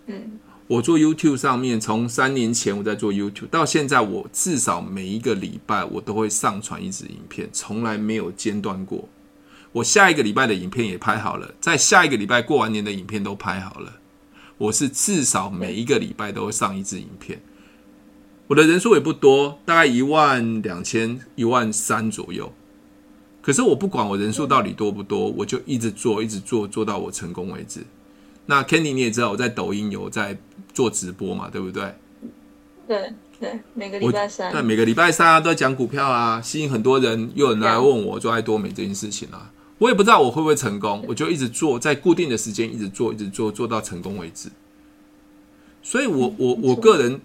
[0.07, 9.07] 嗯，我做 YouTube 上面，从三年前我在做 YouTube 到现在，我至少每一个礼拜我都会上传一支影片，从来没有间断过。
[9.71, 13.93] 我下一个礼拜的影片也拍好了，在下一个礼拜过完年的影片都拍好了。
[14.57, 17.41] 我是至少每一个礼拜都会上一支影片。
[18.47, 22.53] 我的人数也不多，大概一万两千、一万三左右。
[23.41, 27.81] 可是我不管我人数到底多不多，我就一直做，一直做，做到我成功为止。
[28.45, 30.37] 那 Kenny 你也知道，我在抖音有在
[30.73, 31.93] 做直播嘛，对不对？
[32.87, 39.51] 对对，每个礼拜三，对每个礼拜三啊，都在讲股票啊，吸引很多人，又有人来问我做爱多美这件事情啊。
[39.77, 44.49] 我也不知道我会不会成功，我就一直做，在固定的时间一直做，一直做，做到成功为止。
[45.83, 47.19] 所以我我我个人。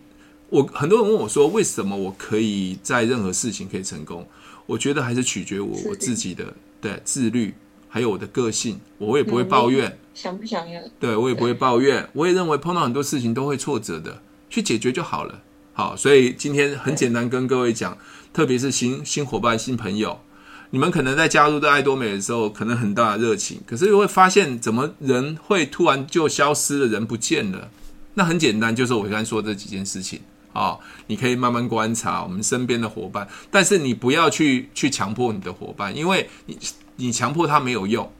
[0.52, 4.28] 我很多人问我说：“为什么我可以在任何事情可以成功？”
[4.66, 7.54] 我觉得还是取决我我自己的对自律，
[7.88, 8.78] 还有我的个性。
[8.98, 10.78] 我也不会抱怨，想不想要？
[11.00, 12.06] 对，我也不会抱怨。
[12.12, 15.40] 我也认为碰到很多事情都会挫折的，去解决就好了。
[15.72, 17.96] 好，所以今天很简单跟各位讲，
[18.34, 20.20] 特别是新新伙伴、新朋友，
[20.68, 27.70] 你们可能在加入到爱多美的时候，可能很大的热情，可是又会发现怎么人会突然就消失了，人不见了。
[28.14, 30.20] 那很简单，就是我刚才说的这几件事情
[30.52, 36.58] 啊、哦，你可以慢慢观察我们身边的伙伴，但是你不要去去强迫你的伙伴，因为你
[36.96, 38.12] 你强迫他没有用，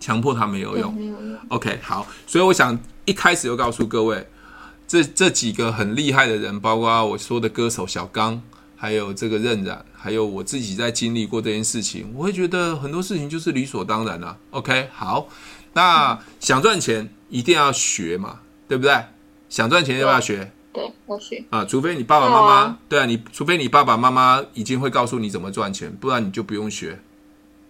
[0.00, 0.94] 强迫他没有用。
[0.94, 1.38] 没有用。
[1.48, 4.26] OK，好，所以我想一开始就告诉各位，
[4.86, 8.42] 这这几个很厉害的人，包括我说的歌手小刚。
[8.76, 14.36] 还有这个任然，还有我自己在经历过这件事情，我会觉得很多事情就是理所当然啊。
[14.50, 15.26] OK，好，
[15.72, 18.94] 那想赚钱一定要学嘛，对不对？
[19.48, 20.52] 想赚钱要不要学？
[20.74, 20.92] 对，
[21.50, 26.98] 啊，除非你爸爸妈妈，啊对啊，你除非你爸爸妈妈已经会告诉你怎么赚钱，不然你就不用学，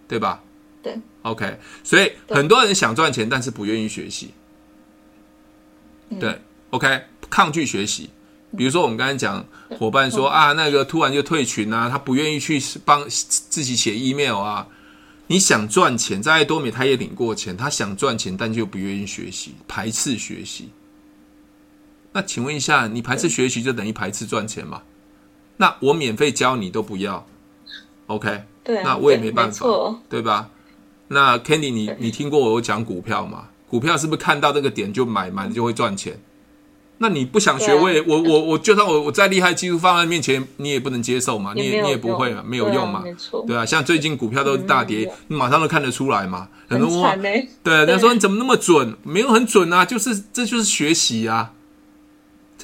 [0.07, 0.41] 对吧？
[0.81, 4.31] 对，OK，所以很多人想赚钱，但是不愿意学习，
[6.19, 6.41] 对，嗯
[6.71, 8.09] ，OK，抗拒学习。
[8.57, 9.45] 比如说，我们刚才讲
[9.77, 14.67] 伙伴说啊，那个突然就退群啊，他不愿意去帮自己写 email 啊。
[15.27, 20.69] 你想赚钱，在多美他也领过钱，他想赚钱，但就不愿意学习，排斥学习。
[22.15, 24.83] 那请问一下，你排斥学习就等于排斥赚钱嘛？
[25.57, 27.27] 那我免费教你都不要
[28.07, 28.43] ，OK？
[28.63, 29.65] 对啊，那我也没办法，
[30.09, 30.49] 对，对吧？
[31.09, 33.49] 那 Candy，你你听过我有讲股票吗？
[33.69, 36.17] 股票是不是看到这个点就买，买了就会赚钱？
[36.99, 41.51] 那你不想学，我也我我我就算我我再厉害技术放在面前，你也不能接受嘛？
[41.53, 42.41] 你也你也不会嘛？
[42.47, 43.03] 没有用嘛？
[43.45, 46.47] 对啊，像最近股票都大跌，你马上都看得出来嘛。
[46.69, 47.29] 很惨呢。
[47.61, 48.95] 对，人家说你怎么那么准？
[49.03, 51.51] 没有很准啊，就是这就是学习啊，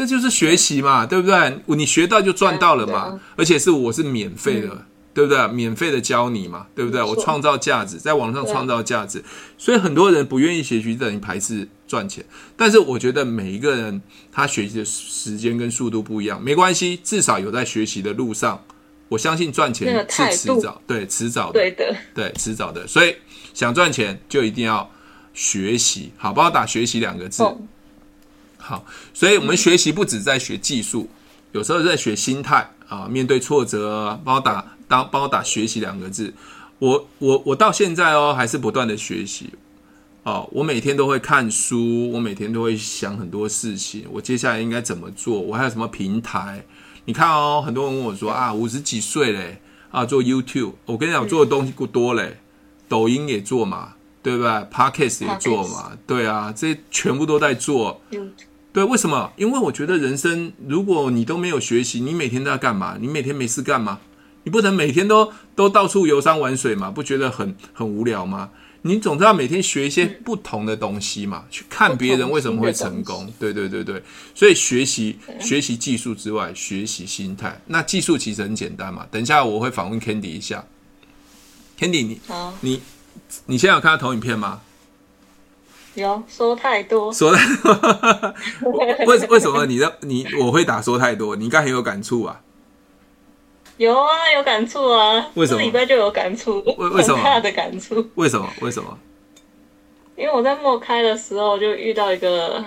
[0.02, 1.60] 这就是学习嘛，对不对？
[1.68, 4.86] 你学到就赚到了嘛，而且是我是免费的。
[5.14, 5.46] 对不对？
[5.50, 7.04] 免费的教你嘛，对不对？
[7.04, 9.22] 我创造价值，在网上创造价值，
[9.58, 12.24] 所以很多人不愿意学习，等于排斥赚钱。
[12.56, 18.64] 但是我觉得每一个人他学习的时间跟速度不一样，没关系，至少有在学习的路上。
[19.10, 22.88] 我相信赚钱是迟早，对，迟早的，对的，对，迟早的。
[22.88, 23.14] 所以
[23.54, 24.90] 想赚钱就一定要
[25.34, 27.44] 学习，好，不好打“学习”两个字。
[28.72, 31.10] 好，所以我们学习不止在学技术，
[31.52, 34.66] 有时候在学心态啊，面对挫折，帮我打。
[34.88, 36.34] 当帮我打学习两个字，
[36.80, 39.50] 我我我到现在哦还是不断的学习
[40.24, 45.40] 哦，我每天都会看书，我每天都会想很多事情，我接下来应该怎么做？
[45.40, 46.66] 我还有什么平台？
[47.06, 49.62] 你看哦，很多人问我说啊，五十几岁嘞
[49.92, 52.40] 啊，做 YouTube，我跟你讲，我做的东西不多嘞，
[52.90, 58.02] 抖音也做嘛，对不对？Podcast 也做嘛，对啊，这全部都在做。
[58.74, 59.34] 对，为什么？
[59.36, 62.98] 因为我觉得人生，如果你都没有学习，你每天都要干嘛？
[63.00, 64.00] 你每天没事干嘛？
[64.44, 66.90] 你不能每天都都到处游山玩水嘛？
[66.90, 68.50] 不觉得很很无聊吗？
[68.84, 73.32] 你总是要每天学一些不同的东西嘛，去看别人为什么会成功。
[73.38, 74.02] 对对对对，
[74.34, 77.62] 所以学习学习技术之外，学习心态。
[77.68, 79.06] 那技术其实很简单嘛。
[79.12, 80.66] 等一下我会访问 Candy 一下。
[81.78, 82.20] Candy，你
[82.62, 82.82] 你
[83.46, 84.62] 你现在有看到投影片吗？
[85.96, 87.12] 有，说太多。
[87.12, 88.34] 说太多。
[89.06, 91.36] 为为什么你的你我会打说太多？
[91.36, 92.42] 你应该很有感触啊。
[93.78, 95.32] 有啊，有感触啊！
[95.34, 95.60] 为什么？
[95.60, 97.16] 这礼拜就有感触，为为什么？
[97.16, 98.06] 很大的感触。
[98.16, 98.48] 为什么？
[98.62, 98.98] 为什么？
[100.16, 102.64] 因为我在默开的时候就遇到一个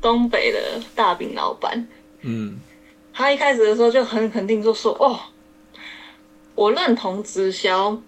[0.00, 1.88] 东北的大饼老板，
[2.20, 2.60] 嗯，
[3.12, 5.18] 他一开始的时候就很肯定就说：“哦，
[6.54, 7.98] 我认同直销，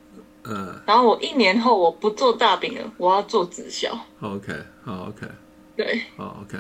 [0.47, 3.89] 嗯，然后我一年后我不做大饼了，我要做直销。”
[4.21, 4.53] OK，
[4.85, 5.27] 好，OK，
[5.77, 6.59] 对，好，OK。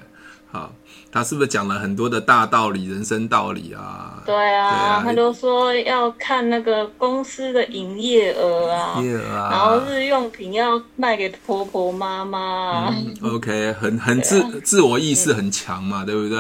[0.50, 0.72] 好，
[1.10, 4.22] 他是不是讲了很多的大道理、人生道理啊？
[4.24, 12.88] 对啊，对啊，他都说要看那个公司的营业额啊，业额啊，然后日用品要卖给婆婆妈妈。
[12.90, 16.38] 嗯，OK，很很自、啊、自我意识很强嘛，对不对？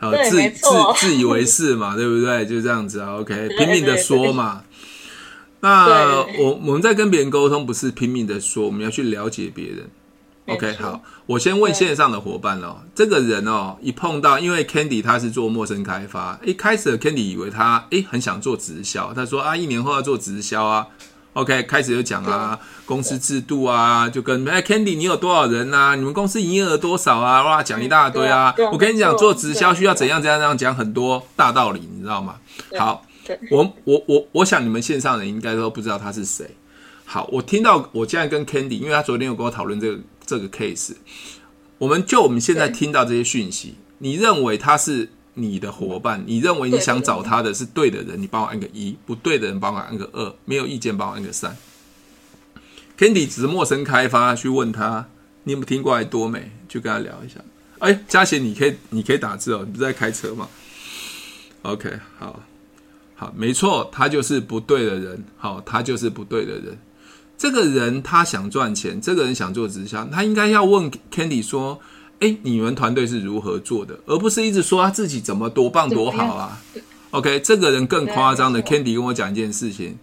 [0.00, 2.44] 呃，对自自自以为是嘛，对不对？
[2.44, 4.62] 就这样子啊，OK， 拼命的说嘛。
[5.60, 9.88] 那我 我们在跟别人沟通，不是拼命的说，我们要去了解别人。
[10.46, 20.86] OK，好，我先问线上的伙伴哦，这个人哦，一碰到，因为 Candy 他是做陌生开发，一开始 Candy 以为他诶很想做直销，他说啊，一年后要做直销啊。
[21.32, 25.94] OK，开始就讲啊，公司制度啊，就跟哎 Candy 你有多少人啊？
[25.96, 27.42] 你们公司营业额多少啊？
[27.42, 28.54] 哇，讲一大堆啊。
[28.72, 32.36] 我跟你讲，做直销需要怎样怎样怎样，讲很多大道理，你知道吗？
[32.78, 33.04] 好，
[33.50, 36.48] 我我我我想你们线上人应该都不知道他是谁。
[37.04, 39.98] 好，我听到我现在跟 Candy，因为他昨天有跟我讨论这个。
[40.28, 40.90] 这个 case，
[41.78, 46.20] 我们就我们现在听到这些讯息，你认为他是你的伙伴？
[46.26, 48.20] 你认为你想找他的是对的人？
[48.20, 51.56] 你帮我按个一，不对的人帮我按个二，没有意见帮我按个三。
[52.98, 55.06] Candy 只是陌生开发，去问他，
[55.44, 56.50] 你有没有听过爱多美？
[56.68, 57.36] 去跟他聊一下。
[57.78, 60.48] 哎，嘉贤，你可以你可以打字哦，你不是在开车吗
[61.62, 62.42] ？OK，好，
[63.16, 65.24] 好，没错，他就是不对的人。
[65.36, 66.78] 好，他就是不对的人。
[67.38, 71.80] 这个人他想赚钱，这个人想做直销，他应该要问 Candy 说
[72.20, 76.62] ：“哎，你们团队是如何做的？”而不是一直说他自己怎么多棒多好啊。
[77.10, 79.96] OK，这个人更夸张的，Candy 跟我讲一件事情。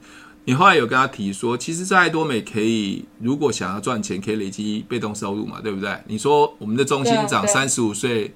[0.45, 5.97] 你后来有跟他提说，其实，在爱多美可以，如果想要赚钱，可以累积被动收入嘛，对不对？
[6.05, 8.33] 你说我们的中心长三十五岁，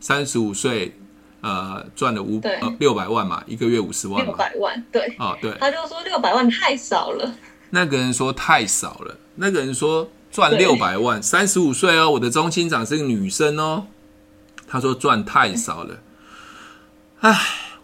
[0.00, 0.96] 三十五岁，
[1.42, 7.30] 呃，赚了五呃六百万嘛，一个月五十万嘛，六百万，对，啊、哦，对，他就说六百万太少了。
[7.70, 13.86] 那个人说太少了，那个人说赚六百万，三十五岁哦，我的中心长是个女生哦，
[14.66, 15.98] 他说赚太少了，
[17.20, 17.36] 唉，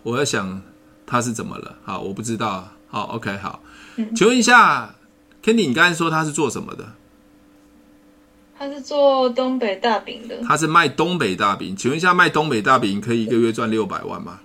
[0.03, 0.63] 我在想
[1.05, 1.77] 他是怎么了？
[1.85, 2.69] 好，我不知道。
[2.91, 3.61] 好，OK，好，
[4.17, 4.95] 请问一下
[5.45, 6.87] ，Kandy，你刚才说他是做什么的？
[8.59, 10.37] 他是做东北大饼的。
[10.43, 14.41] 他是卖东北大饼，请问一下，卖东北大饼可以一个月赚六百万吗？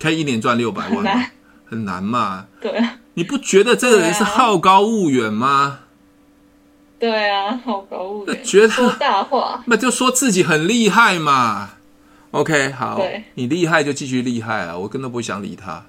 [0.00, 1.02] 可以一年赚六百万吗？
[1.02, 1.30] 很难，
[1.66, 2.46] 很难嘛？
[2.60, 2.98] 对啊。
[3.14, 5.80] 你不觉得这个人是好高骛远吗？
[6.98, 11.70] 对啊，好高骛远，觉得说大话， 那就说自己很厉害嘛。
[12.32, 13.00] OK，好，
[13.34, 15.86] 你厉害就继续厉害啊，我根本不想理他。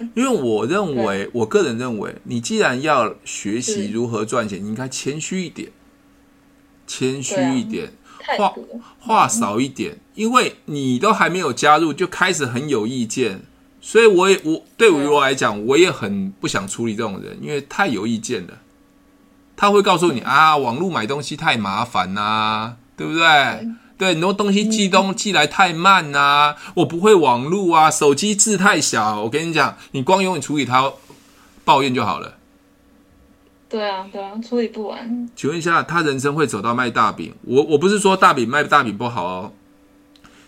[0.14, 5.70] 因为我认为，我个人认为，你既然要学习如何赚钱，你应该谦虚一点，
[6.90, 7.92] 谦虚一点，
[8.36, 8.52] 话
[8.98, 9.96] 话少一点。
[10.16, 13.42] 因为你都还没有加入，就开始很有意见，
[13.80, 18.54] 所以我也我对于我来讲，我也很不想处理这种人，因为太有意见了。
[19.56, 23.68] 他会告诉你啊，网络买东西太麻烦呐，对不对？
[23.96, 29.22] 对，很多东西寄东寄来太慢呐、啊，我不会网络啊，手机字太小。
[29.22, 30.92] 我跟你讲，你光用你处理它，
[31.64, 32.34] 抱怨就好了。
[33.70, 35.30] 对啊，对啊，处理不完。
[35.34, 37.32] 请问一下，他人生会走到卖大饼？
[37.42, 39.52] 我我不是说大饼卖大饼不好哦。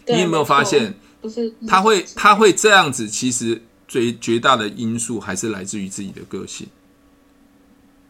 [0.08, 0.94] 你有没有发现？
[1.20, 6.66] 不是，他会他会这样子，其实最绝大的因素还是来自于自己的个性。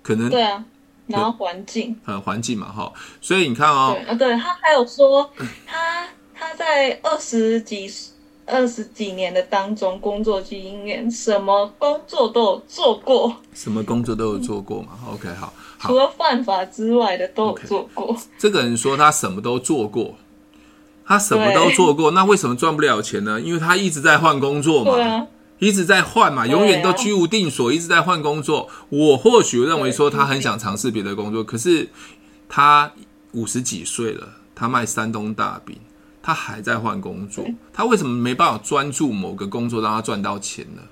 [0.02, 0.64] 可能对啊。
[1.08, 2.90] 然后环境，呃，环境嘛，哈，
[3.20, 5.28] 所以你看哦，对啊，对他还有说，
[5.66, 7.92] 他他在二十几
[8.46, 14.88] 二十几年的当中工作经验，什么工作都有做过，什么工作都有做过嘛。
[15.06, 18.14] 嗯、OK，好，好，除了犯法之外的都有做过。
[18.14, 20.14] Okay, 这个人说他什么都做过，
[21.04, 23.40] 他什么都做过，那为什么赚不了钱呢？
[23.40, 24.92] 因为他一直在换工作嘛。
[24.92, 25.26] 对啊。
[25.58, 28.68] 一直在换嘛，永远都居无定所，一直在换工作。
[28.88, 31.88] 我或许认为说他很想尝试别的工作，可是
[32.48, 32.90] 他
[33.30, 34.26] 五十几岁了，
[34.56, 35.78] 他卖山东大饼，
[36.22, 40.82] 他还在换工作，他为什么没办法专注某个工作让他赚到钱呢？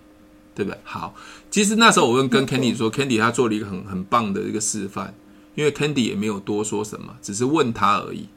[0.55, 0.79] 对不对？
[0.83, 1.15] 好，
[1.51, 5.15] 其实那时候我问跟 Candy 说，Candy 他做了一个很很棒的一个示范，
[5.55, 8.29] 因为 Candy 也没有多说什么，只是问他而已，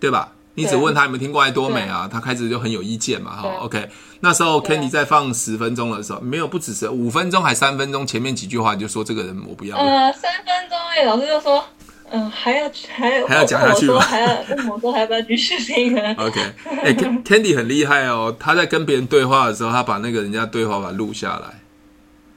[0.00, 0.32] 对吧？
[0.56, 2.08] 你只问他有没有听过爱多美啊？
[2.10, 3.90] 他开始就很有意见嘛，哈，OK。
[4.20, 9.76] 那时候 Candy 在放十分钟的时候，没有不只是五分钟，还三分钟，前面几句话就说这个人我不要。
[9.76, 11.64] 呃，三分钟哎，老师就说，
[12.14, 13.98] 嗯，还要还要还要讲下去吗？
[13.98, 16.40] 还要问我说还要不要继续听呢？OK，
[16.82, 16.94] 哎，
[17.26, 21.60] Candy 很厉害哦，他在跟别人对话的时候，他把那个人家对话把它录下来，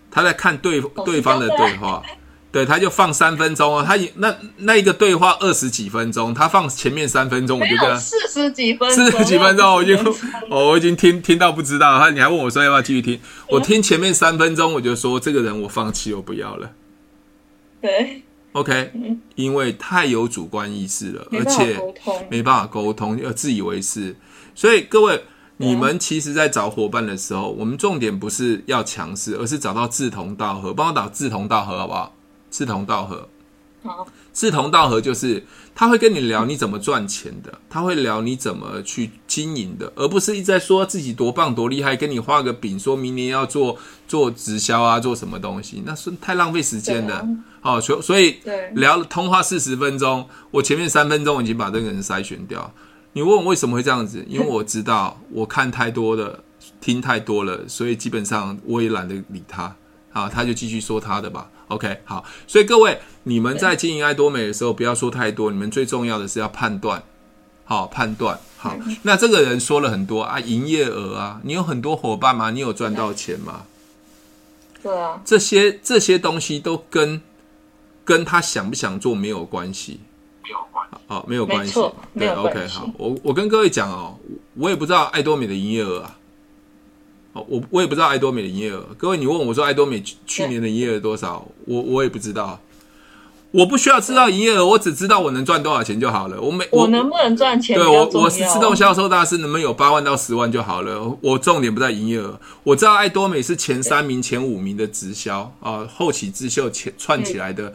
[0.09, 2.01] 他在看对对方的对话。
[2.49, 9.97] 对，他就放三分钟哦，他那那一个对话二十几分钟，他放前面三分钟，我就跟他四十几分钟，四十几分钟，我已经
[10.49, 13.19] 哦，我已经听听到不知道，他你还问我说要不要继续听？
[13.49, 16.71] 我听前面三分钟，我就说这个人我放弃，我不要了。
[17.81, 18.23] 对
[18.59, 18.91] ，OK，
[19.35, 21.79] 因为太有主观意识了，而且
[22.29, 24.15] 没办法沟通，要自以为是，
[24.53, 25.23] 所以各位。
[25.59, 30.71] 你们其实，在找伙伴的时候，我们重点不是要强势，而是找到志同道合。
[30.71, 32.15] 帮我打志同道合，好不好？
[32.51, 33.27] 志同道合，
[33.81, 34.07] 好。
[34.37, 47.27] 志同道合就是他会跟你聊你怎么赚钱的，他会聊你怎么去经营的，而不是一直在说自己多棒多厉害，跟你画个饼，说明年要做做直销啊，做什么东西，那是太浪费时间的。
[47.61, 48.35] 好，所所以
[48.75, 52.71] 聊通话四十分钟，我前面三分钟已经把这个人筛选掉。
[53.13, 54.23] 你问我为什么会这样子？
[54.29, 56.43] 因为我知道我看太多了，
[56.79, 59.75] 听太多了，所以基本上我也懒得理他。
[60.13, 61.49] 啊，他就继续说他的吧。
[61.67, 62.23] OK，好。
[62.47, 65.51] 所以各位，你们在经营爱多美的时候，不要说太多。
[65.51, 67.03] 你们最重要的是要判断，
[67.65, 68.39] 好判断。
[68.57, 72.49] 好，那这个人说了很多啊，营业额啊，你有很多伙伴吗？
[72.51, 73.65] 你有赚到钱吗？
[74.81, 77.21] 对啊，这些这些东西都跟
[78.03, 79.99] 跟他想不想做没有关系。
[80.43, 81.73] 没有关，啊，没有关系。
[82.17, 84.17] 对，OK，好，我我跟各位讲哦，
[84.55, 86.16] 我也不知道爱多美的营业额啊。
[87.37, 88.83] 哦，我我也不知道爱多美的营业额。
[88.97, 92.59] 各位，你问我说爱多美去年的营业额多少，我我也不知道。
[93.51, 96.39] 我不需要知道营业额，我只知道我能赚多少钱就好了。
[96.39, 97.77] 我每我能不能赚钱？
[97.77, 101.17] 对我我是自动销售大师，能不能有八万到十万就好了。
[101.21, 102.37] 我重点不在营业额。
[102.63, 107.73] 我知道爱多美是前三名、前五名的直销啊，后起之秀前串起来的。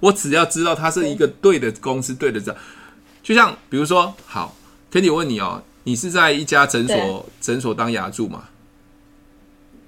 [0.00, 2.54] 我只要知道它是一个对的公司，对的这
[3.22, 4.54] 就像比如说，好
[4.92, 8.44] ，Kitty 问你哦，你是在一家诊所诊所当牙助吗？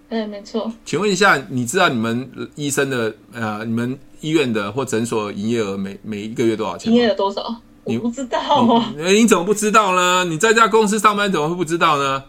[0.09, 0.73] 对，没错。
[0.85, 6.93] 请问一下，你知道你们医生的呃，你们医院的或诊所营业额每每一个月多少钱？
[6.93, 7.55] 营业额多少？
[7.85, 8.93] 你不知道啊？
[8.97, 10.25] 你，你怎么不知道呢？
[10.25, 12.23] 你在这家公司上班，怎么会不知道呢？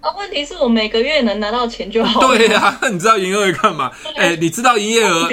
[0.00, 2.20] 啊，问题是我每个月能拿到钱就好。
[2.28, 3.90] 对呀、啊，你知道营业额干嘛？
[4.16, 5.28] 哎、欸，你知道营业额？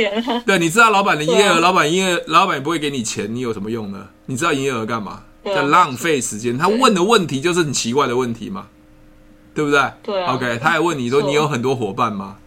[0.45, 1.59] 对，你知道老板的营业额？
[1.59, 4.05] 老板营业，老板也不会给你钱，你有什么用呢？
[4.25, 5.23] 你知道营业额干嘛？
[5.45, 6.57] 在浪费时间。
[6.57, 8.67] 他问的问题就是很奇怪的问题嘛。
[9.57, 9.81] 对不对？
[10.03, 10.35] 对啊。
[10.35, 12.37] OK，他还问你说：“你有很多伙伴吗？”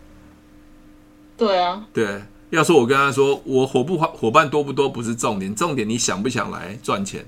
[1.37, 1.85] 对啊。
[1.93, 7.27] 对，要说我跟他说，我伙不伙伴多不多不是重点，重点你想不想来赚钱？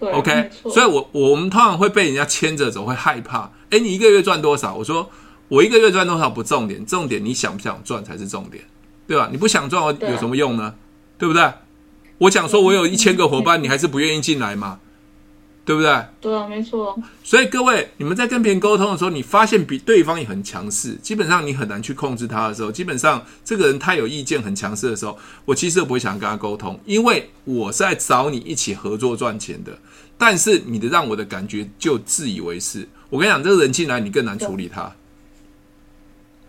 [0.00, 0.10] 对。
[0.10, 3.52] OK，所以我我们通常会被人家牵着走，会害怕。
[3.70, 4.74] 哎，你一个月赚多少？
[4.74, 5.08] 我说
[5.46, 8.64] 我一个月赚多少不重点，重点你想不想赚才是重点，
[9.06, 9.28] 对吧？
[9.30, 10.74] 你不想赚，我有什么用呢？
[11.16, 11.52] 对，对不对？
[12.18, 14.80] 我想说我有一千个伙伴，你还是不愿意进来吗？
[15.64, 16.06] 对不对？
[16.20, 16.96] 对啊，没错。
[17.22, 29.76] 所以各位，你们在跟别人沟通的时候，你发现比对方也很强势，基本上你很难去控制他的时候，基本上这个人他有意见很强势的时候，我其实都不会想跟他沟通，因为我是在找你一起合作赚钱的。
[30.16, 32.88] 但是你的让我的感觉就自以为是。
[33.10, 34.92] 我跟你讲，这个人进来你更难处理他。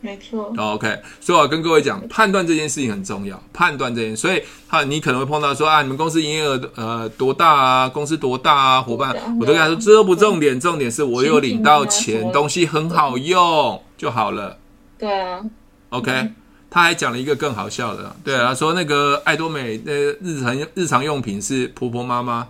[0.06, 0.54] 没错。
[0.56, 3.42] OK，所以我要跟各位讲，判断这件事情很重要。
[3.52, 7.90] 判断这件事，所以哈，你可能会碰到说啊，你们公司营业额呃多大啊？
[7.90, 8.82] 公司多大啊？
[8.84, 14.60] 伙伴，我都跟他说，这都不重点，重点是我有领到钱，东西很好用就好了。
[15.00, 15.44] 对啊。
[15.90, 16.36] OK，嗯，
[16.70, 22.48] 他还讲了一个更好笑的，对啊，他说那个爱多美那日常日常用品是婆婆妈妈。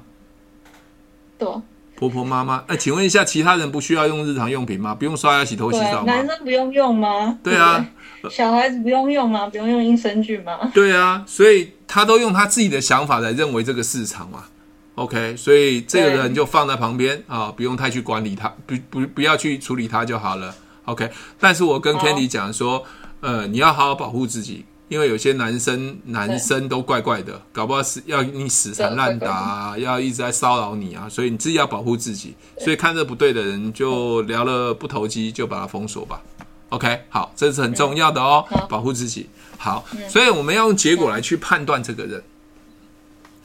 [1.38, 1.48] 对。
[1.96, 4.94] 婆婆妈妈，哎，请问一下，其他人不需要用日常用品吗？
[4.94, 6.14] 不用刷牙、洗头、洗澡吗？
[6.14, 7.40] 男生不用用吗？
[7.42, 7.86] 对啊，
[8.30, 9.48] 小孩子不用用吗？
[9.48, 10.72] 不用用益生菌吗？
[10.74, 14.44] 对啊，所以他都用他自己的想法来认为这个市场嘛。
[14.96, 20.54] OK，所以这个人就放在旁边啊，不用太去管理他，不不不要去处理他就好了。
[20.86, 22.84] OK，但是我跟 Candy 讲说，
[23.22, 24.66] 呃，你要好好保护自己。
[24.88, 32.36] 因为有些男生男生都怪怪的，搞不好是要你死缠烂打啊，要一直在骚扰你啊，所以你自己要保护自己。
[32.60, 36.22] 所以看着不对的人就聊了不投机，就把他封锁吧。
[36.70, 39.28] OK，好，这是很重要的哦，保护自己。
[39.58, 42.22] 好，所以我们要用结果来去判断这个人。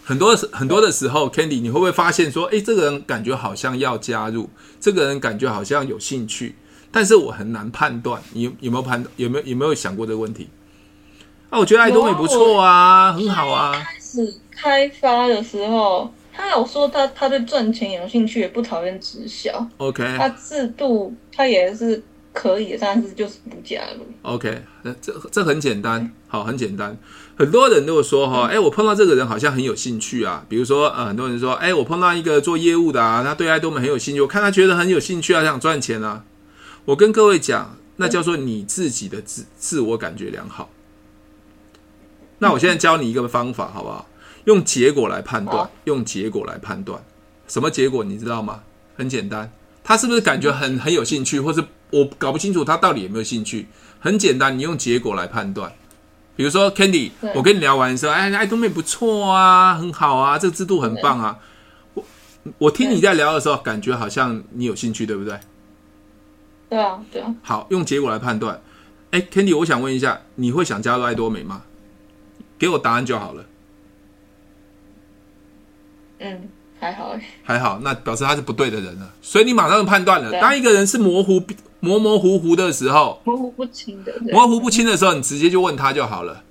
[0.02, 6.56] 很多很多的时候，Candy，你会不会发现说，诶，这个人感觉好像要加入，这个人感觉好像有兴趣，
[6.90, 8.20] 但是我很难判断。
[8.32, 9.04] 你有没有判？
[9.16, 10.48] 有没有有没有想过这个问题？
[11.50, 13.72] 啊，我觉得爱多美不错啊，很好啊。
[13.72, 19.66] 开始开发的时候，他有说他他对赚钱有兴趣，也不讨厌直销。
[19.78, 22.00] OK，他制度他也是
[22.32, 24.06] 可以的，但是就是不加入。
[24.22, 24.62] OK，
[25.02, 26.96] 这这很简单，好，很简单。
[27.36, 30.44] 很多人都说哈，哎，我碰到这个人好像很有兴趣啊。
[30.48, 36.22] 比如说，呃，很多人说，哎，我碰到一个做业务的啊，他对爱多美很有兴趣，我看他觉得很有兴趣啊，想赚钱啊。
[36.84, 40.70] 我跟各位讲，那叫做你自己的自自我感觉良好。
[42.40, 44.06] 那我现在教你一个方法，好不好？
[44.46, 47.00] 用结果来判断，用结果来判断，
[47.46, 48.62] 什么结果你知道吗？
[48.96, 49.52] 很简单，
[49.84, 53.68] 他是不是感觉很很有兴趣，或是我搞不清楚他到底有没有兴趣？
[54.00, 55.70] 很简单，你用结果来判断。
[56.36, 61.38] 比如说，Candy，我跟你聊完说，哎，爱多美不错啊，很好啊，这个制度很棒啊。
[61.92, 62.04] 我
[62.56, 65.38] 我听你在聊的时候，感觉好像你有兴趣，对不对？
[66.70, 67.34] 对啊，对啊。
[67.42, 68.62] 好，用结果来判断。
[69.10, 71.62] 哎，Candy，我想问一下，你会想加入爱多美吗？
[72.60, 73.44] 给我答案就好了。
[76.18, 76.48] 嗯，
[76.78, 77.16] 还好。
[77.42, 79.10] 还好，那表示他是不对的人了。
[79.22, 81.42] 所以你马上就判断了，当一个人是模糊、
[81.80, 86.44] 模模糊糊的时候，模糊不清的，模糊不清的时候，你直接就问他就好了。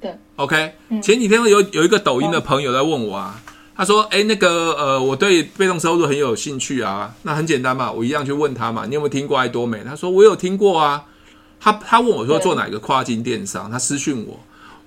[0.00, 0.74] 对，OK。
[1.02, 3.42] 前几天有有一个抖音的朋友在问我啊，
[3.74, 9.82] 他说：“哎，那个呃，我对被动收入很有兴趣啊。”那很简单嘛，我一样去问他嘛，你有没有听过爱多美？
[9.82, 11.06] 他说：“我有听过啊。”
[11.58, 14.38] 他他问我说：“做哪个跨境电商？”他私讯我。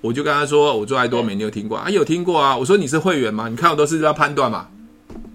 [0.02, 1.90] 我就跟他说，我做爱多美，你有听过啊？
[1.90, 2.58] 有听过啊？
[2.58, 3.48] 我说你是会员吗？
[3.48, 4.68] 你看我都是要判断嘛。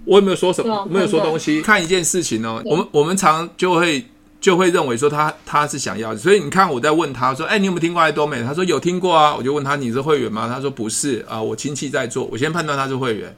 [0.05, 0.87] 我也没有说什么？
[0.91, 1.63] 没有说东西。
[1.63, 4.05] 看一件事情哦，我们我们常就会
[4.41, 8.43] 就会认为说他他是想要的，所以你看我在问他说，哎，你有没有听过爱多美？
[8.43, 9.35] 他说有听过啊。
[9.35, 10.49] 我就问他，你是会员吗？
[10.53, 12.25] 他说不是啊，我亲戚在做。
[12.25, 13.35] 我先判断他是会员。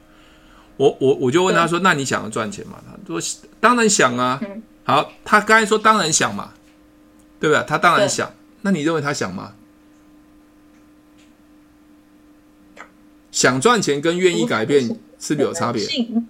[0.77, 2.77] 我我我就问他说，那你想要赚钱吗？
[2.85, 3.21] 他说
[3.59, 4.39] 当然想啊。
[4.83, 6.49] 好，他刚才说当然想嘛，
[7.39, 7.63] 对不对？
[7.67, 8.31] 他当然想。
[8.61, 9.51] 那你认为他想吗？
[13.31, 14.81] 想赚钱跟愿意改变
[15.19, 15.83] 是不是有差别？
[15.83, 16.27] 性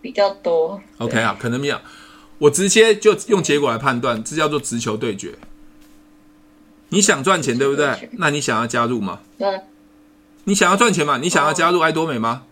[0.00, 0.80] 比较多。
[0.98, 1.78] OK 啊，可能没有。
[2.38, 5.34] 我直接就用结果来判断，这叫做直球对决。
[6.88, 8.10] 你想赚钱，对不对？
[8.18, 9.20] 那你想要加入吗？
[9.38, 9.60] 对。
[10.44, 11.18] 你想要赚钱吗？
[11.18, 12.42] 你想要加入爱多美吗？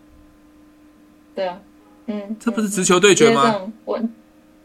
[1.35, 1.59] 对啊。
[2.05, 2.37] 嗯。
[2.39, 3.53] 这不是直球对决吗？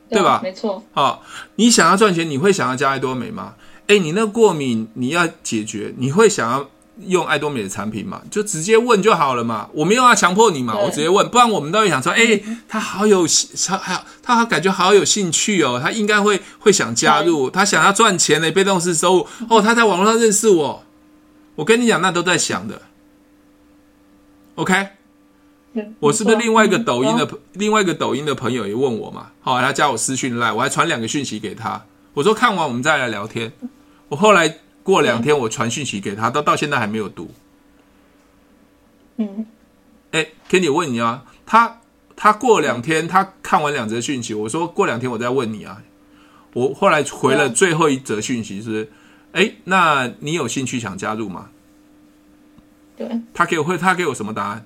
[0.08, 0.40] 对吧？
[0.40, 0.84] 没错。
[0.92, 1.24] 好，
[1.56, 3.56] 你想要赚钱，你会想要加爱多美吗？
[3.88, 6.70] 哎，你那过敏你要解决，你会想要
[7.06, 8.22] 用爱多美的产品嘛？
[8.30, 13.26] 就直接问就好了嘛，我没有要强迫你嘛，我直接问，不然我们都会想说，哎，他好有
[13.66, 20.84] 他好他感觉好有兴趣哦，他应该会会想加入，他想要赚钱的被动式收入哦，他在网络上认识我，
[21.54, 22.82] 我跟你讲，那都在想的
[24.54, 24.88] ，OK。
[26.00, 29.26] 我是不是另外一个抖音的另外一个抖音的朋友也问我嘛？
[29.42, 31.84] 好，他加我私讯来，我还传两个讯息给他。
[32.14, 33.52] 我说看完我们再来聊天。
[34.08, 34.56] 我后来
[34.86, 37.28] 过两天我传讯息给他，到到现在还没有读。
[39.16, 39.44] 嗯，
[40.12, 41.80] 哎，Kenny 问你啊，他
[42.14, 45.82] 他过两天他看完两则讯息，我说过两天我再问你啊。
[46.52, 48.88] 我后来回了最后一则讯息是，
[49.32, 51.50] 哎，那你有兴趣想加入吗？
[52.96, 53.20] 对。
[53.34, 54.64] 他给我会他给我什么答案？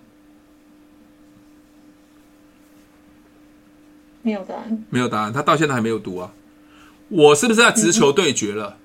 [4.21, 6.31] 没有答案，没有答案，他到现在还没有读啊。
[7.09, 8.77] 我是不是在直球对决了？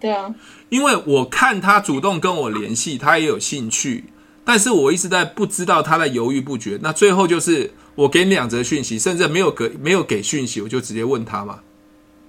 [0.00, 0.34] 对啊，
[0.70, 4.04] 因为我看他主动跟我联系，他也有兴趣，
[4.44, 6.78] 但是我一直在不知道他在犹豫不决。
[6.82, 11.60] 那最后就是我给你两则讯息，甚至没有给没有给讯息，我就直接问他嘛：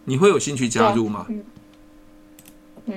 [0.03, 1.25] 你会有兴趣加入吗？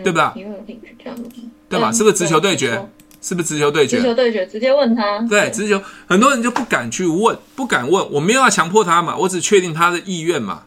[0.02, 0.32] 对吧？
[0.34, 1.22] 你会有兴趣加入？
[1.68, 1.92] 对吧？
[1.92, 2.90] 是不是直球对决？
[3.20, 3.98] 是不是直球对决？
[3.98, 5.20] 直球对决，直接问他。
[5.28, 8.10] 对，直球，很多人就不敢去问，不敢问。
[8.10, 10.64] 我没有要强迫他嘛，我只确定他的意愿嘛。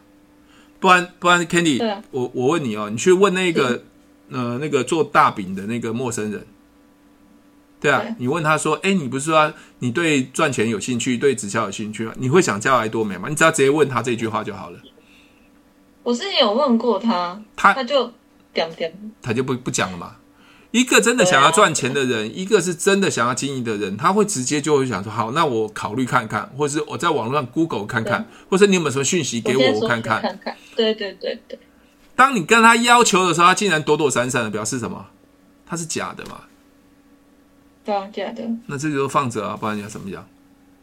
[0.80, 3.82] 不然，不然，Candy，啊，我我问你哦，你去问那个
[4.30, 6.46] 呃那个做大饼的那个陌生人，
[7.80, 12.12] 对啊，你问他说，哎，你不是说你对赚钱有兴趣，对直销有兴趣吗？
[12.16, 13.28] 你会想叫爱多美吗？
[13.28, 14.78] 你只要直接问他这句话就好了。
[16.02, 18.12] 我之前有问过他，他他就
[18.54, 18.90] 讲讲，
[19.22, 20.16] 他就不不讲了嘛。
[20.70, 30.20] 一个真的想要赚钱的人，一个是真的想要经营的人，他会直接就会想说：好，那我考虑看看，或者是我在网络上 Google 看看，或者你有没有什么讯息给我，我看看。
[30.20, 31.58] 看看，对对对对。
[32.18, 35.06] 当你跟他要求的时候，他竟然躲躲闪闪的，表示什么？
[35.64, 36.40] 他是假的嘛？
[37.84, 38.42] 对啊，假的。
[38.66, 40.26] 那这就放着啊，不然你要怎么讲？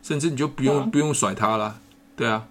[0.02, 1.78] 甚至你就不用不用甩他了，
[2.16, 2.48] 对啊。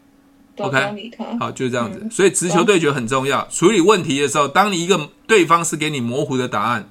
[0.59, 1.11] OK，
[1.41, 2.07] 好，就是这样子。
[2.11, 3.49] 所以直球对决很重要。
[3.49, 6.91] 处理问题的时候，当你一个对方是给你模糊的答案。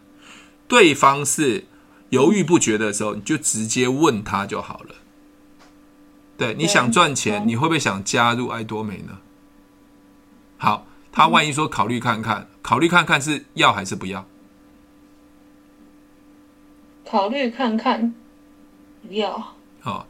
[0.67, 1.65] 对方是
[2.09, 4.95] 犹豫不决的时候，你就直接问他就好了。
[6.37, 9.19] 对，你想赚钱，你会不会想加入爱多美呢？
[10.57, 14.25] 好，他万一说考虑看看，考虑看看是要还是不要？
[17.05, 18.15] 考虑看看，
[19.07, 19.53] 不要。
[19.79, 20.07] 好，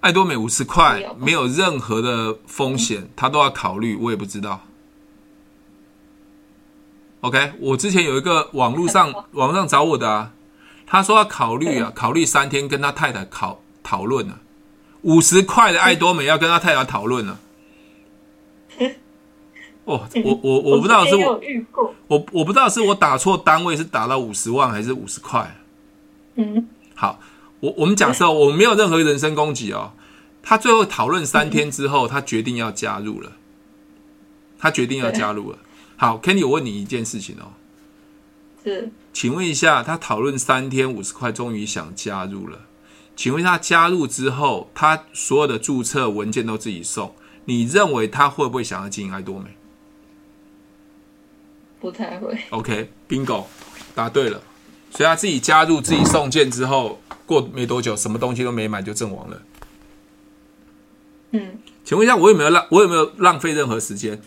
[0.00, 4.60] 爱多美五十块，没有任何的风险，他都要考虑，我也不知道。
[7.22, 10.32] OK，我之前有一个网络上网上找我的啊，
[10.86, 14.38] 他说要考虑啊，考虑三天跟他太太考讨论啊，
[15.02, 17.40] 五十块的爱多美要跟他太太讨论了。
[19.86, 21.40] 哦，我我我不知道是我
[22.08, 25.56] 我我不知道是我打错单位，是打到五十万还是五十块？
[26.34, 27.20] 嗯，好，
[27.60, 29.92] 我我们假设我没有任何人身攻击哦，
[30.42, 33.32] 他最后讨论三天之后，他决定要加入了，
[34.58, 35.58] 他决定要加入了。
[35.96, 37.54] 好，Kenny，我问你一件事情哦，
[38.62, 42.58] 是，请问一下，他讨论三天五十块，终于想加入了。
[43.14, 47.14] 请问他加入之后，他所有的注册文件都自己送，
[47.46, 49.55] 你认为他会不会想要经营爱多美？
[51.86, 52.36] 不太会。
[52.50, 53.44] OK，Bingo，
[53.94, 54.42] 答对了。
[54.90, 59.42] 所以他自己加入，自己送件之后，过没多久，什么东西都没买就阵亡了。
[61.30, 62.66] 嗯，请问一下，我有没有浪？
[62.72, 64.20] 我有没有浪费任何时间？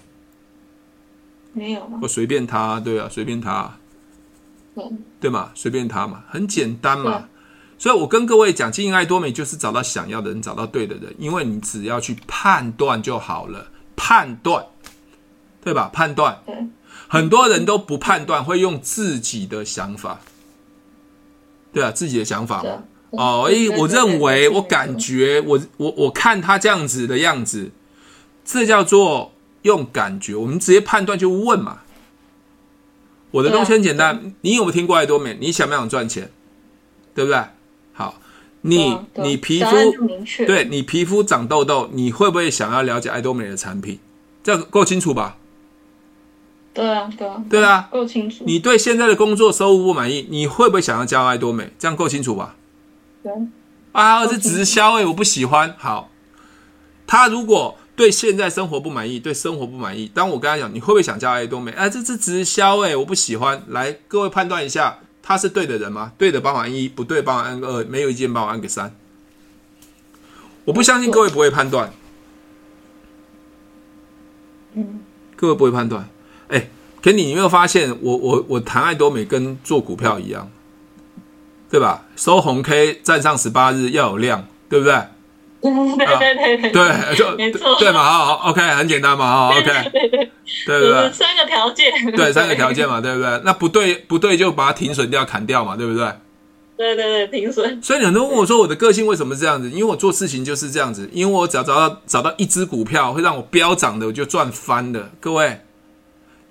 [1.51, 1.99] 没有吗？
[2.01, 3.77] 我随便他，对啊，随便他，
[4.75, 7.27] 嗯，对嘛，随便他嘛，很简单嘛。
[7.77, 14.65] 所以我跟各位讲，经营爱多美就是找到想要的人，找到对的人，因为你只要去判断就好了，判断，
[15.61, 15.89] 对吧？
[15.91, 16.55] 判断，对，
[17.09, 20.21] 很多人都不判断，会用自己的想法，
[21.73, 22.83] 对啊，自己的想法嘛。
[23.09, 27.71] 哦，诶，我认为，我感觉，我我我看他这样子的样子，
[28.45, 29.33] 这叫做。
[29.63, 31.79] 用感觉，我们直接判断就问嘛。
[33.31, 35.37] 我的东西很简单，你有没有听过爱多美？
[35.37, 36.31] 你想不想赚钱？
[37.13, 37.43] 对不对？
[37.91, 38.21] 好，
[38.61, 39.69] 你你皮肤
[40.47, 43.99] 对你皮肤长痘痘，你会不会想要了解爱多美的产品？
[44.41, 45.35] 这样够清楚吧？
[46.79, 48.45] 对啊，对啊，对啊，够清楚。
[48.47, 51.73] 你对现在的工作收入不满意，你会不会想要加爱多美？
[51.77, 52.55] 这样够清楚吧？
[53.21, 53.33] 对
[53.91, 55.75] 啊，是直销哎，我不喜欢。
[55.77, 56.09] 好，
[57.05, 61.69] 他如果对现在生活不满意，对生活不满意，当我跟他讲，你会不会想加爱多美？
[61.73, 63.61] 哎，这是直销哎，我不喜欢。
[63.67, 66.13] 来，各位判断一下，他是对的人吗？
[66.17, 68.95] 对的帮我按一，不对帮我按个二，没有意见帮我按个三。
[70.63, 71.91] 我不相信各位不会判断。
[74.75, 75.01] 嗯，
[75.35, 76.07] 各位不会判断。
[77.01, 80.49] 哎，Kenny，你有没有发现我我我谈爱多美跟做股票一样？
[81.71, 82.05] 对吧？
[82.15, 84.99] 收红 K 站上十八日要有量，对不对？
[85.61, 88.01] 对对对对，对就没错，对嘛？
[88.03, 90.31] 好好，OK，很简单嘛，好，OK，对对
[90.65, 91.11] 对，对？
[91.11, 93.41] 三个条件，对三个条件嘛，对不对？
[93.43, 96.11] 那不对不对就把它停损掉砍掉嘛，对不对？
[96.77, 97.79] 对对对，停损。
[97.83, 99.69] 所以很多人问我说，我的个性为什么是这样子？
[99.69, 105.11] 因为我做事情就是这样子，因为我只要找到找到一只股票会让我飙涨的，我就赚翻了。
[105.19, 105.59] 各位，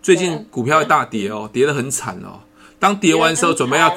[0.09, 2.41] 最近股票大跌哦，跌得很惨哦。
[2.79, 3.95] 当跌完的时候，准备要。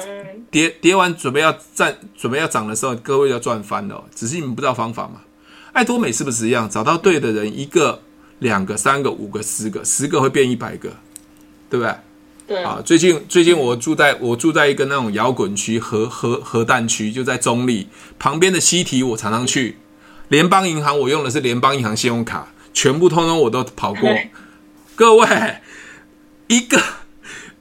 [0.50, 5.22] 跌跌完准备要站准备要涨的时候，各位要赚翻了，只是你们不知道方法嘛。
[5.72, 6.68] 爱多美是不是一样？
[6.68, 8.02] 找到对的人，一个、
[8.40, 10.90] 两个、三个、五个、十个，十个会变一百个，
[11.70, 11.94] 对不对？
[12.46, 12.82] 对啊。
[12.84, 17.88] 最近最近我住在我住在一个那种摇滚区、核核核弹区，就在中立
[18.18, 19.78] 旁边的西提，我常常去。
[20.28, 24.14] 联邦银行我用的是联邦银行信用卡，全部通通我都跑过。
[24.94, 25.26] 各位，
[26.54, 26.80] 一个。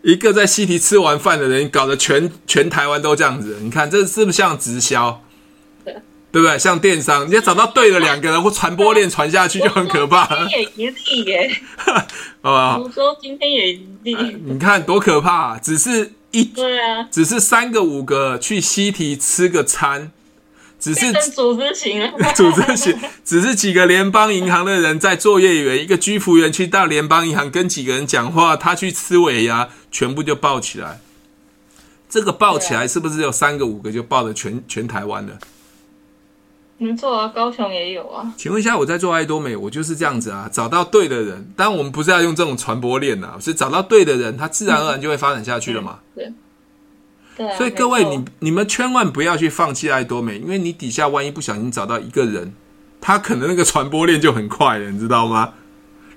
[0.03, 3.59] 一个在西堤吃完饭的人，搞得全全台湾都这样子。
[3.61, 5.21] 你看，这是不是像直销？
[5.85, 5.93] 对，
[6.31, 6.57] 对不对？
[6.57, 10.25] 像电商，你要找到对的两个人或传播链传下去就很可怕。
[10.25, 11.93] 今天也一例耶， 好
[12.41, 12.79] 不好？
[12.79, 15.59] 我说今天也一例，你看多可怕啊！
[15.61, 20.11] 只是一对啊，只是三个五个去西堤吃个餐。
[20.81, 30.99] 只是组织型， 组织型，只是几个联邦银行的人在作业员，一个居服员去到联邦银行跟几个人讲话，他去吃尾牙，全部就爆起来。
[32.09, 35.37] 这个爆起来是不是有三个五个就爆的全全台湾了？
[36.77, 38.33] 没错啊，高雄也有啊。
[38.35, 41.53] 请问一下，我在做爱多美，我就是这样子啊，找到对的人。
[41.55, 45.99] 当然，我们不是要用这种传播链呐，是找到对的人，他自然而然就会发展下去了嘛。
[46.15, 46.33] 对。
[47.57, 52.53] 所以各位，你你们千万不要去放弃爱多美，因为你底下万一不小心找到一个人，
[52.99, 55.53] 他可能那个传播链就很快了，你知道吗？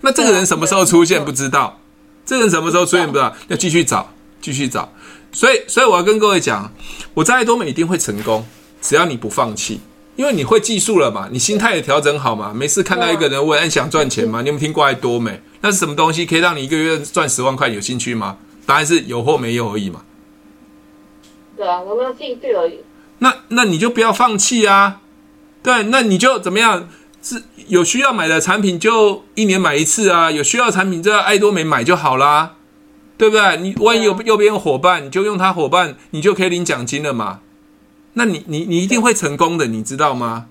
[0.01, 1.81] 那这个人什么时候出现不知道，
[2.27, 4.93] 这个人什么时候出现不知道，要继续找，继续找。
[5.33, 6.71] 所以，所以我要跟各位讲，
[7.15, 8.45] 我在爱多美一定会成功，
[8.83, 9.81] 只要你不放弃，
[10.17, 12.53] 因为你会技术了嘛，你心态也调整好嘛。
[12.53, 14.43] 没事看到一个人问，你想赚钱吗？
[14.43, 15.41] 你有没有听过爱多美？
[15.63, 17.69] 那是什么东西可以让你一个月赚十万块？
[17.69, 18.37] 有兴趣吗？
[18.67, 20.03] 答案是有或没有而已嘛。
[21.57, 22.81] 对啊，我没有兴趣而已。
[23.19, 25.01] 那那你就不要放弃啊！
[25.63, 26.89] 对，那你就怎么样？
[27.23, 32.57] 是有需要买的产品就一年买一次啊，有需要产品在爱多美买就好啦，
[33.17, 33.57] 对不对？
[33.57, 37.41] 你万一有右边有伙伴，你就用他伙伴，你就可以领奖金了嘛。
[38.13, 40.49] 那你你你一定会成功的，你知道吗？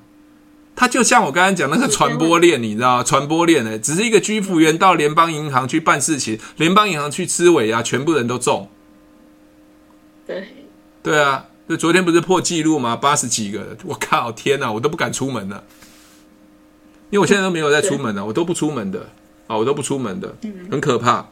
[0.76, 3.04] 他就像我刚才讲那个传播链，你知道吗？
[3.04, 8.68] 传播链呢，只是一个居服员到联邦银行去办事情，联邦银行去吃尾啊，全部人都中。
[10.26, 10.48] 对。
[11.04, 12.96] 对啊，就昨天不是破纪录吗？
[12.96, 15.64] 八十几个人，我靠，天哪，我都不敢出门了，
[17.12, 19.10] 因为我现在都没有在出门了，我都不出门的。
[19.46, 20.34] 啊，我都不出门的，
[20.72, 21.28] 很可怕。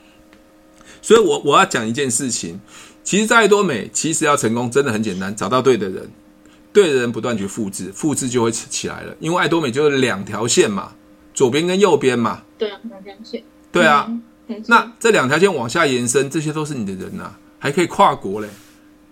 [1.02, 2.60] 所以我我要讲一件事情，
[3.06, 6.12] 其实在爱多美，其实要成功真的很简单，找到对的人，
[6.74, 9.16] 对的人不断去复制，复制就会起来了。
[9.22, 10.92] 因为爱多美就是两条线嘛，
[11.34, 14.12] 左边跟右边嘛，对啊，两条线，对啊，
[14.68, 18.50] 那这两条线往下延伸，这些都是你的人呐，还可以跨国嘞。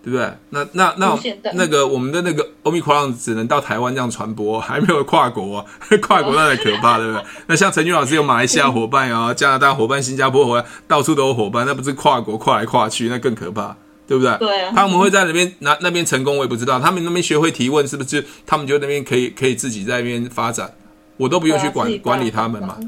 [0.02, 0.30] 对不对？
[0.50, 1.18] 那那那
[1.54, 5.66] 那个我们的那个 Omicron 只能到台湾这样传播， 还没有跨国啊，
[6.00, 7.22] 跨国那才可怕，对不对？
[7.48, 13.76] 那像陈俊老师有马来西亚伙伴啊，加拿大伙伴、新加坡伙伴，到处都有伙伴，那不是跨国跨来跨去，那更可怕，
[14.06, 14.34] 对不对？
[14.38, 14.72] 对啊。
[14.74, 16.80] 他们会在那边那那边成功，我也不知道。
[16.80, 18.24] 他们那边学会提问，是不是？
[18.46, 20.72] 他们就那边可以可以自己在那边发展，
[21.18, 22.78] 我都不用去管管理他们嘛。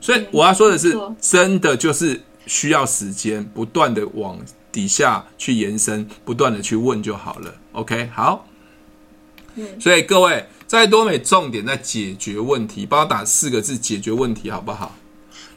[0.00, 4.38] 所以我要说的是，真的就是需要时间，不断的往。
[4.72, 7.54] 底下去延伸，不断的去问就好了。
[7.72, 8.46] OK，好。
[9.78, 14.96] 所以各位在多美重点在解决问题，帮我打四个字：解决问题，好不好？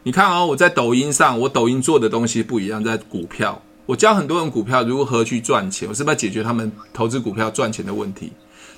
[0.03, 8.34] 你看哦，我在抖音上，我抖音做的东西不一样，在股票，我教很多人股票如何去赚钱，我是不是要解决他们投资股票赚钱的问题？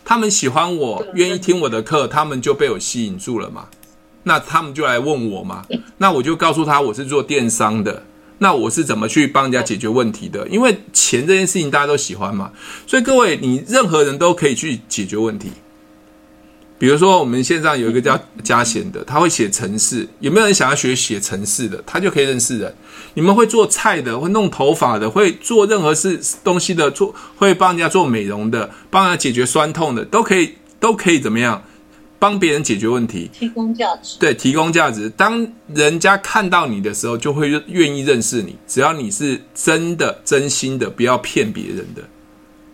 [0.06, 3.68] 他们喜欢我，愿意听我的课，他们就被我吸引住了嘛。
[4.24, 5.66] 那他们就来问我嘛，
[5.98, 8.04] 那我就告诉他我是做电商的。
[8.40, 10.48] 那我是怎么去帮人家解决问题的？
[10.48, 12.52] 因为钱这件事情大家都喜欢嘛，
[12.86, 15.52] 所以各位，你任何人都可以去解决问题。
[16.80, 21.84] 比如说，我们线上有一个叫嘉贤的，他会写程式，有没有人想要学写程式的？
[21.88, 22.72] 他就可以认识人。
[23.16, 31.64] 你们会做菜的，会弄头发的，会做任何事东西的，做会帮人家做美容的，帮人家解决酸痛的，都可以都可以怎么样
[32.20, 34.18] 帮别人解决问题，提供价值。
[34.20, 35.10] 对，提供价值。
[35.10, 38.56] 当人家看到你的时候，就会愿意认识你。
[38.68, 42.02] 只要你是真的、真心的，不要骗别人的。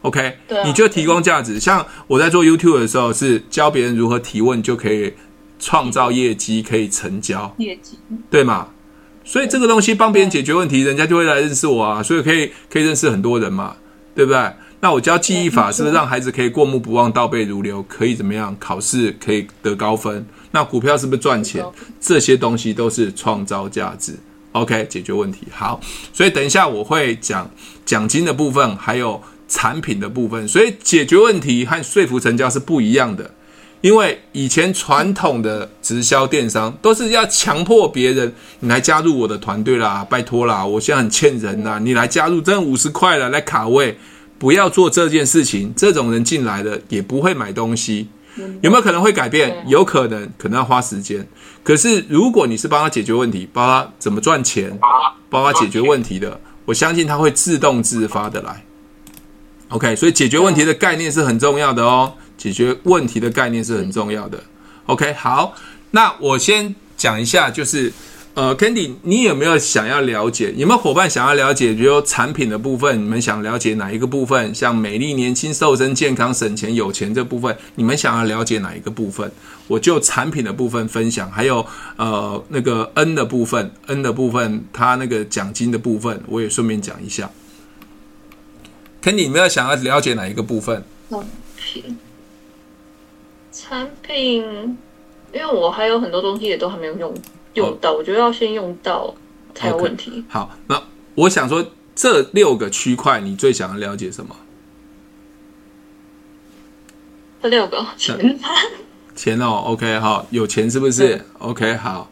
[0.01, 1.59] OK，对啊，你就提供价值。
[1.59, 5.13] 像我在做 YouTube 的时候，是教别人如何提问就可以
[5.59, 7.97] 创造业绩，可以成交业绩，
[8.29, 8.67] 对吗？
[9.25, 12.03] 所以这个东西帮别人解决问题，人家就会来认识我啊。
[12.03, 13.75] 所以可以可以认识很多人嘛，
[14.13, 14.39] 对不对？
[14.83, 17.81] 那我教记忆法是不是让孩子可以过目不忘、倒背如流？
[17.83, 18.53] 可以怎么样？
[18.59, 20.25] 考试可以得高分？
[20.51, 21.65] 那股票是不是赚钱？
[22.01, 24.13] 这些东西都是创造价值。
[24.51, 25.47] OK，解决问题。
[25.53, 25.79] 好，
[26.11, 27.49] 所以等一下我会讲
[27.85, 30.45] 奖金的部分，还有产品的部分。
[30.49, 33.31] 所以解决问题和说服成交是不一样的。
[33.79, 43.97] 因为以前传统的直销电商都是要强迫别人，你来加入我的团队啦，拜托啦，我现在很欠人呐，你来加入，挣五十块了，来卡位，
[44.43, 45.73] 不要做这件事情。
[45.73, 48.09] 这种人进来的也不会买东西，
[48.61, 49.63] 有没有可能会改变？
[49.69, 51.25] 有可能，可能要花时间。
[51.63, 54.77] 可是如果你是帮他解决问题，帮他怎么赚钱，
[55.29, 58.65] 帮他解决问题的，我相信他会自动自发的来。
[59.69, 62.11] OK，所以解决问题的概念是很重要的哦。
[62.37, 64.43] 解决问题的概念是很重要的。
[64.87, 65.55] OK，好，
[65.91, 67.93] 那我先讲一下，就是
[68.35, 70.51] 呃，Candy，你有没有想要了解？
[70.57, 71.71] 有没有伙伴想要了解？
[71.71, 74.55] 比如产品的部分，你们想了解哪一个部分？
[74.55, 79.31] 像美丽、年轻、瘦身、健康、省钱、有钱这部分，你们想要了解哪一个部分？
[79.67, 81.63] 我就产品的部分分享，还有
[81.95, 87.29] 呃那个 N 的部分，N 的部分，它那个奖金的部分，我也顺便讲一下。
[89.03, 90.83] Candy，你们要想要了解哪一个部分？
[91.11, 91.23] 产
[91.55, 91.97] 品。
[93.51, 94.75] 产品，
[95.31, 97.13] 因为我还有很多东西也都还没有用
[97.53, 99.13] 用到，我觉得要先用到
[99.53, 100.11] 才有问题。
[100.11, 100.81] Okay, 好，那
[101.15, 104.35] 我想说，这六个区块你最想要了解什么？
[107.41, 108.39] 这六个钱，
[109.15, 112.09] 钱哦，OK，好，有钱是不是？OK，好，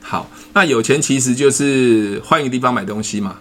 [0.00, 3.38] 好，那有钱其实就是换一个地方买东西嘛。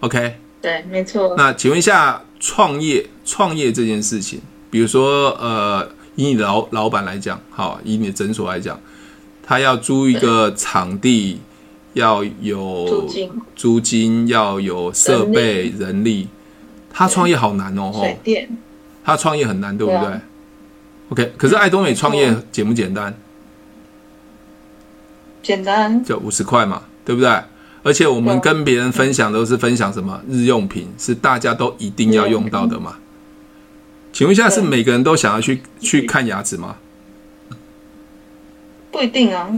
[0.00, 1.34] OK，对，没错。
[1.36, 5.88] 那请问一下，创业创业这件事情，比如说呃。
[6.16, 8.80] 以你的老老板来讲，好，以你的诊所来讲，
[9.46, 11.40] 他要租一个场地，
[11.92, 16.28] 要有租金，租金要有设备、人力，
[16.90, 18.48] 他创业好难哦，水电，
[19.04, 20.20] 他创业很难，对不对，对
[21.10, 23.14] ？OK，可是爱多美创业简不简单？
[25.42, 27.30] 简单，就五十块嘛，对不对？
[27.82, 32.96] 而且我们跟别人分享都是分享什么日用品，是大家都一定要用到的嘛。
[34.10, 36.76] 请问一下，是每个人都想要去去看牙齿吗？
[38.94, 39.50] 不一定啊。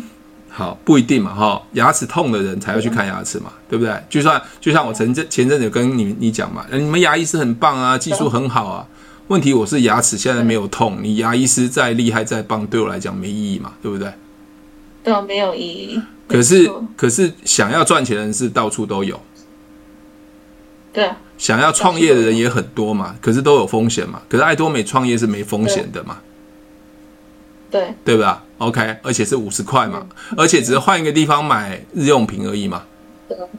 [0.49, 3.95] 好，不一定嘛，哈，牙齿痛的人才要去看牙齿嘛，对不对？
[4.09, 8.89] 就算就像我前阵前阵子跟你你讲嘛，你们牙医师很棒啊，技术很好啊。
[9.29, 14.11] 问题我是牙齿现在没有痛，你牙医师再厉害再棒，对我来讲没意义嘛，对不对？
[15.05, 16.01] 对啊，没有意义。
[16.27, 19.21] 可是可是想要赚钱的人是到处都有。
[20.95, 21.19] 对啊。
[21.37, 24.23] 想要创业的人也很多嘛，可是都有风险嘛。
[24.27, 26.17] 可是爱多美创业是没风险的嘛，
[27.71, 32.83] 对对吧？OK，而且是五十块嘛，而且只是换一个地方买日用品而已嘛。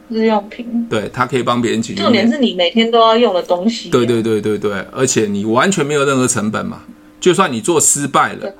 [0.09, 2.01] 日用品，对，它可以帮别人解决。
[2.01, 3.89] 重点是你每天都要用的东西。
[3.89, 6.83] 对对对对对，而且你完全没有任何成本嘛。
[7.19, 8.53] 就算你做失败了，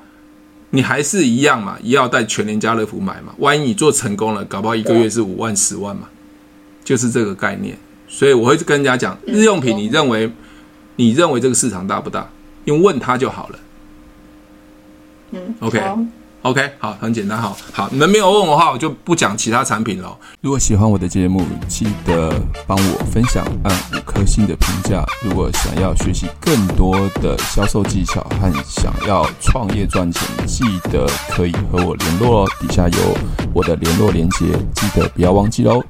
[0.70, 3.32] 你还是一样嘛，也要带全联家乐福买嘛。
[3.38, 6.08] 万一你做成功了，搞不好一个月是五万十万嘛，
[6.84, 7.76] 就是这个概念。
[8.06, 10.30] 所以我会跟人家讲，日用品，你认为，
[10.96, 12.28] 你认为这个市场大不大？
[12.66, 13.58] 用问他就好了。
[15.30, 15.54] 嗯
[16.42, 20.16] OK，好，很简单，好，好，你们没有问我的话，我就不讲其他产品了。
[20.40, 22.32] 如果喜欢我的节目，记得
[22.64, 25.04] 帮我分享，按五颗星的评价。
[25.22, 32.48] 如果想要学习更多的销售技巧和想要创业赚钱，记得可以和我联络哦。
[32.60, 32.98] 底下有
[33.52, 35.84] 我的联络连接，记得不要忘记哦。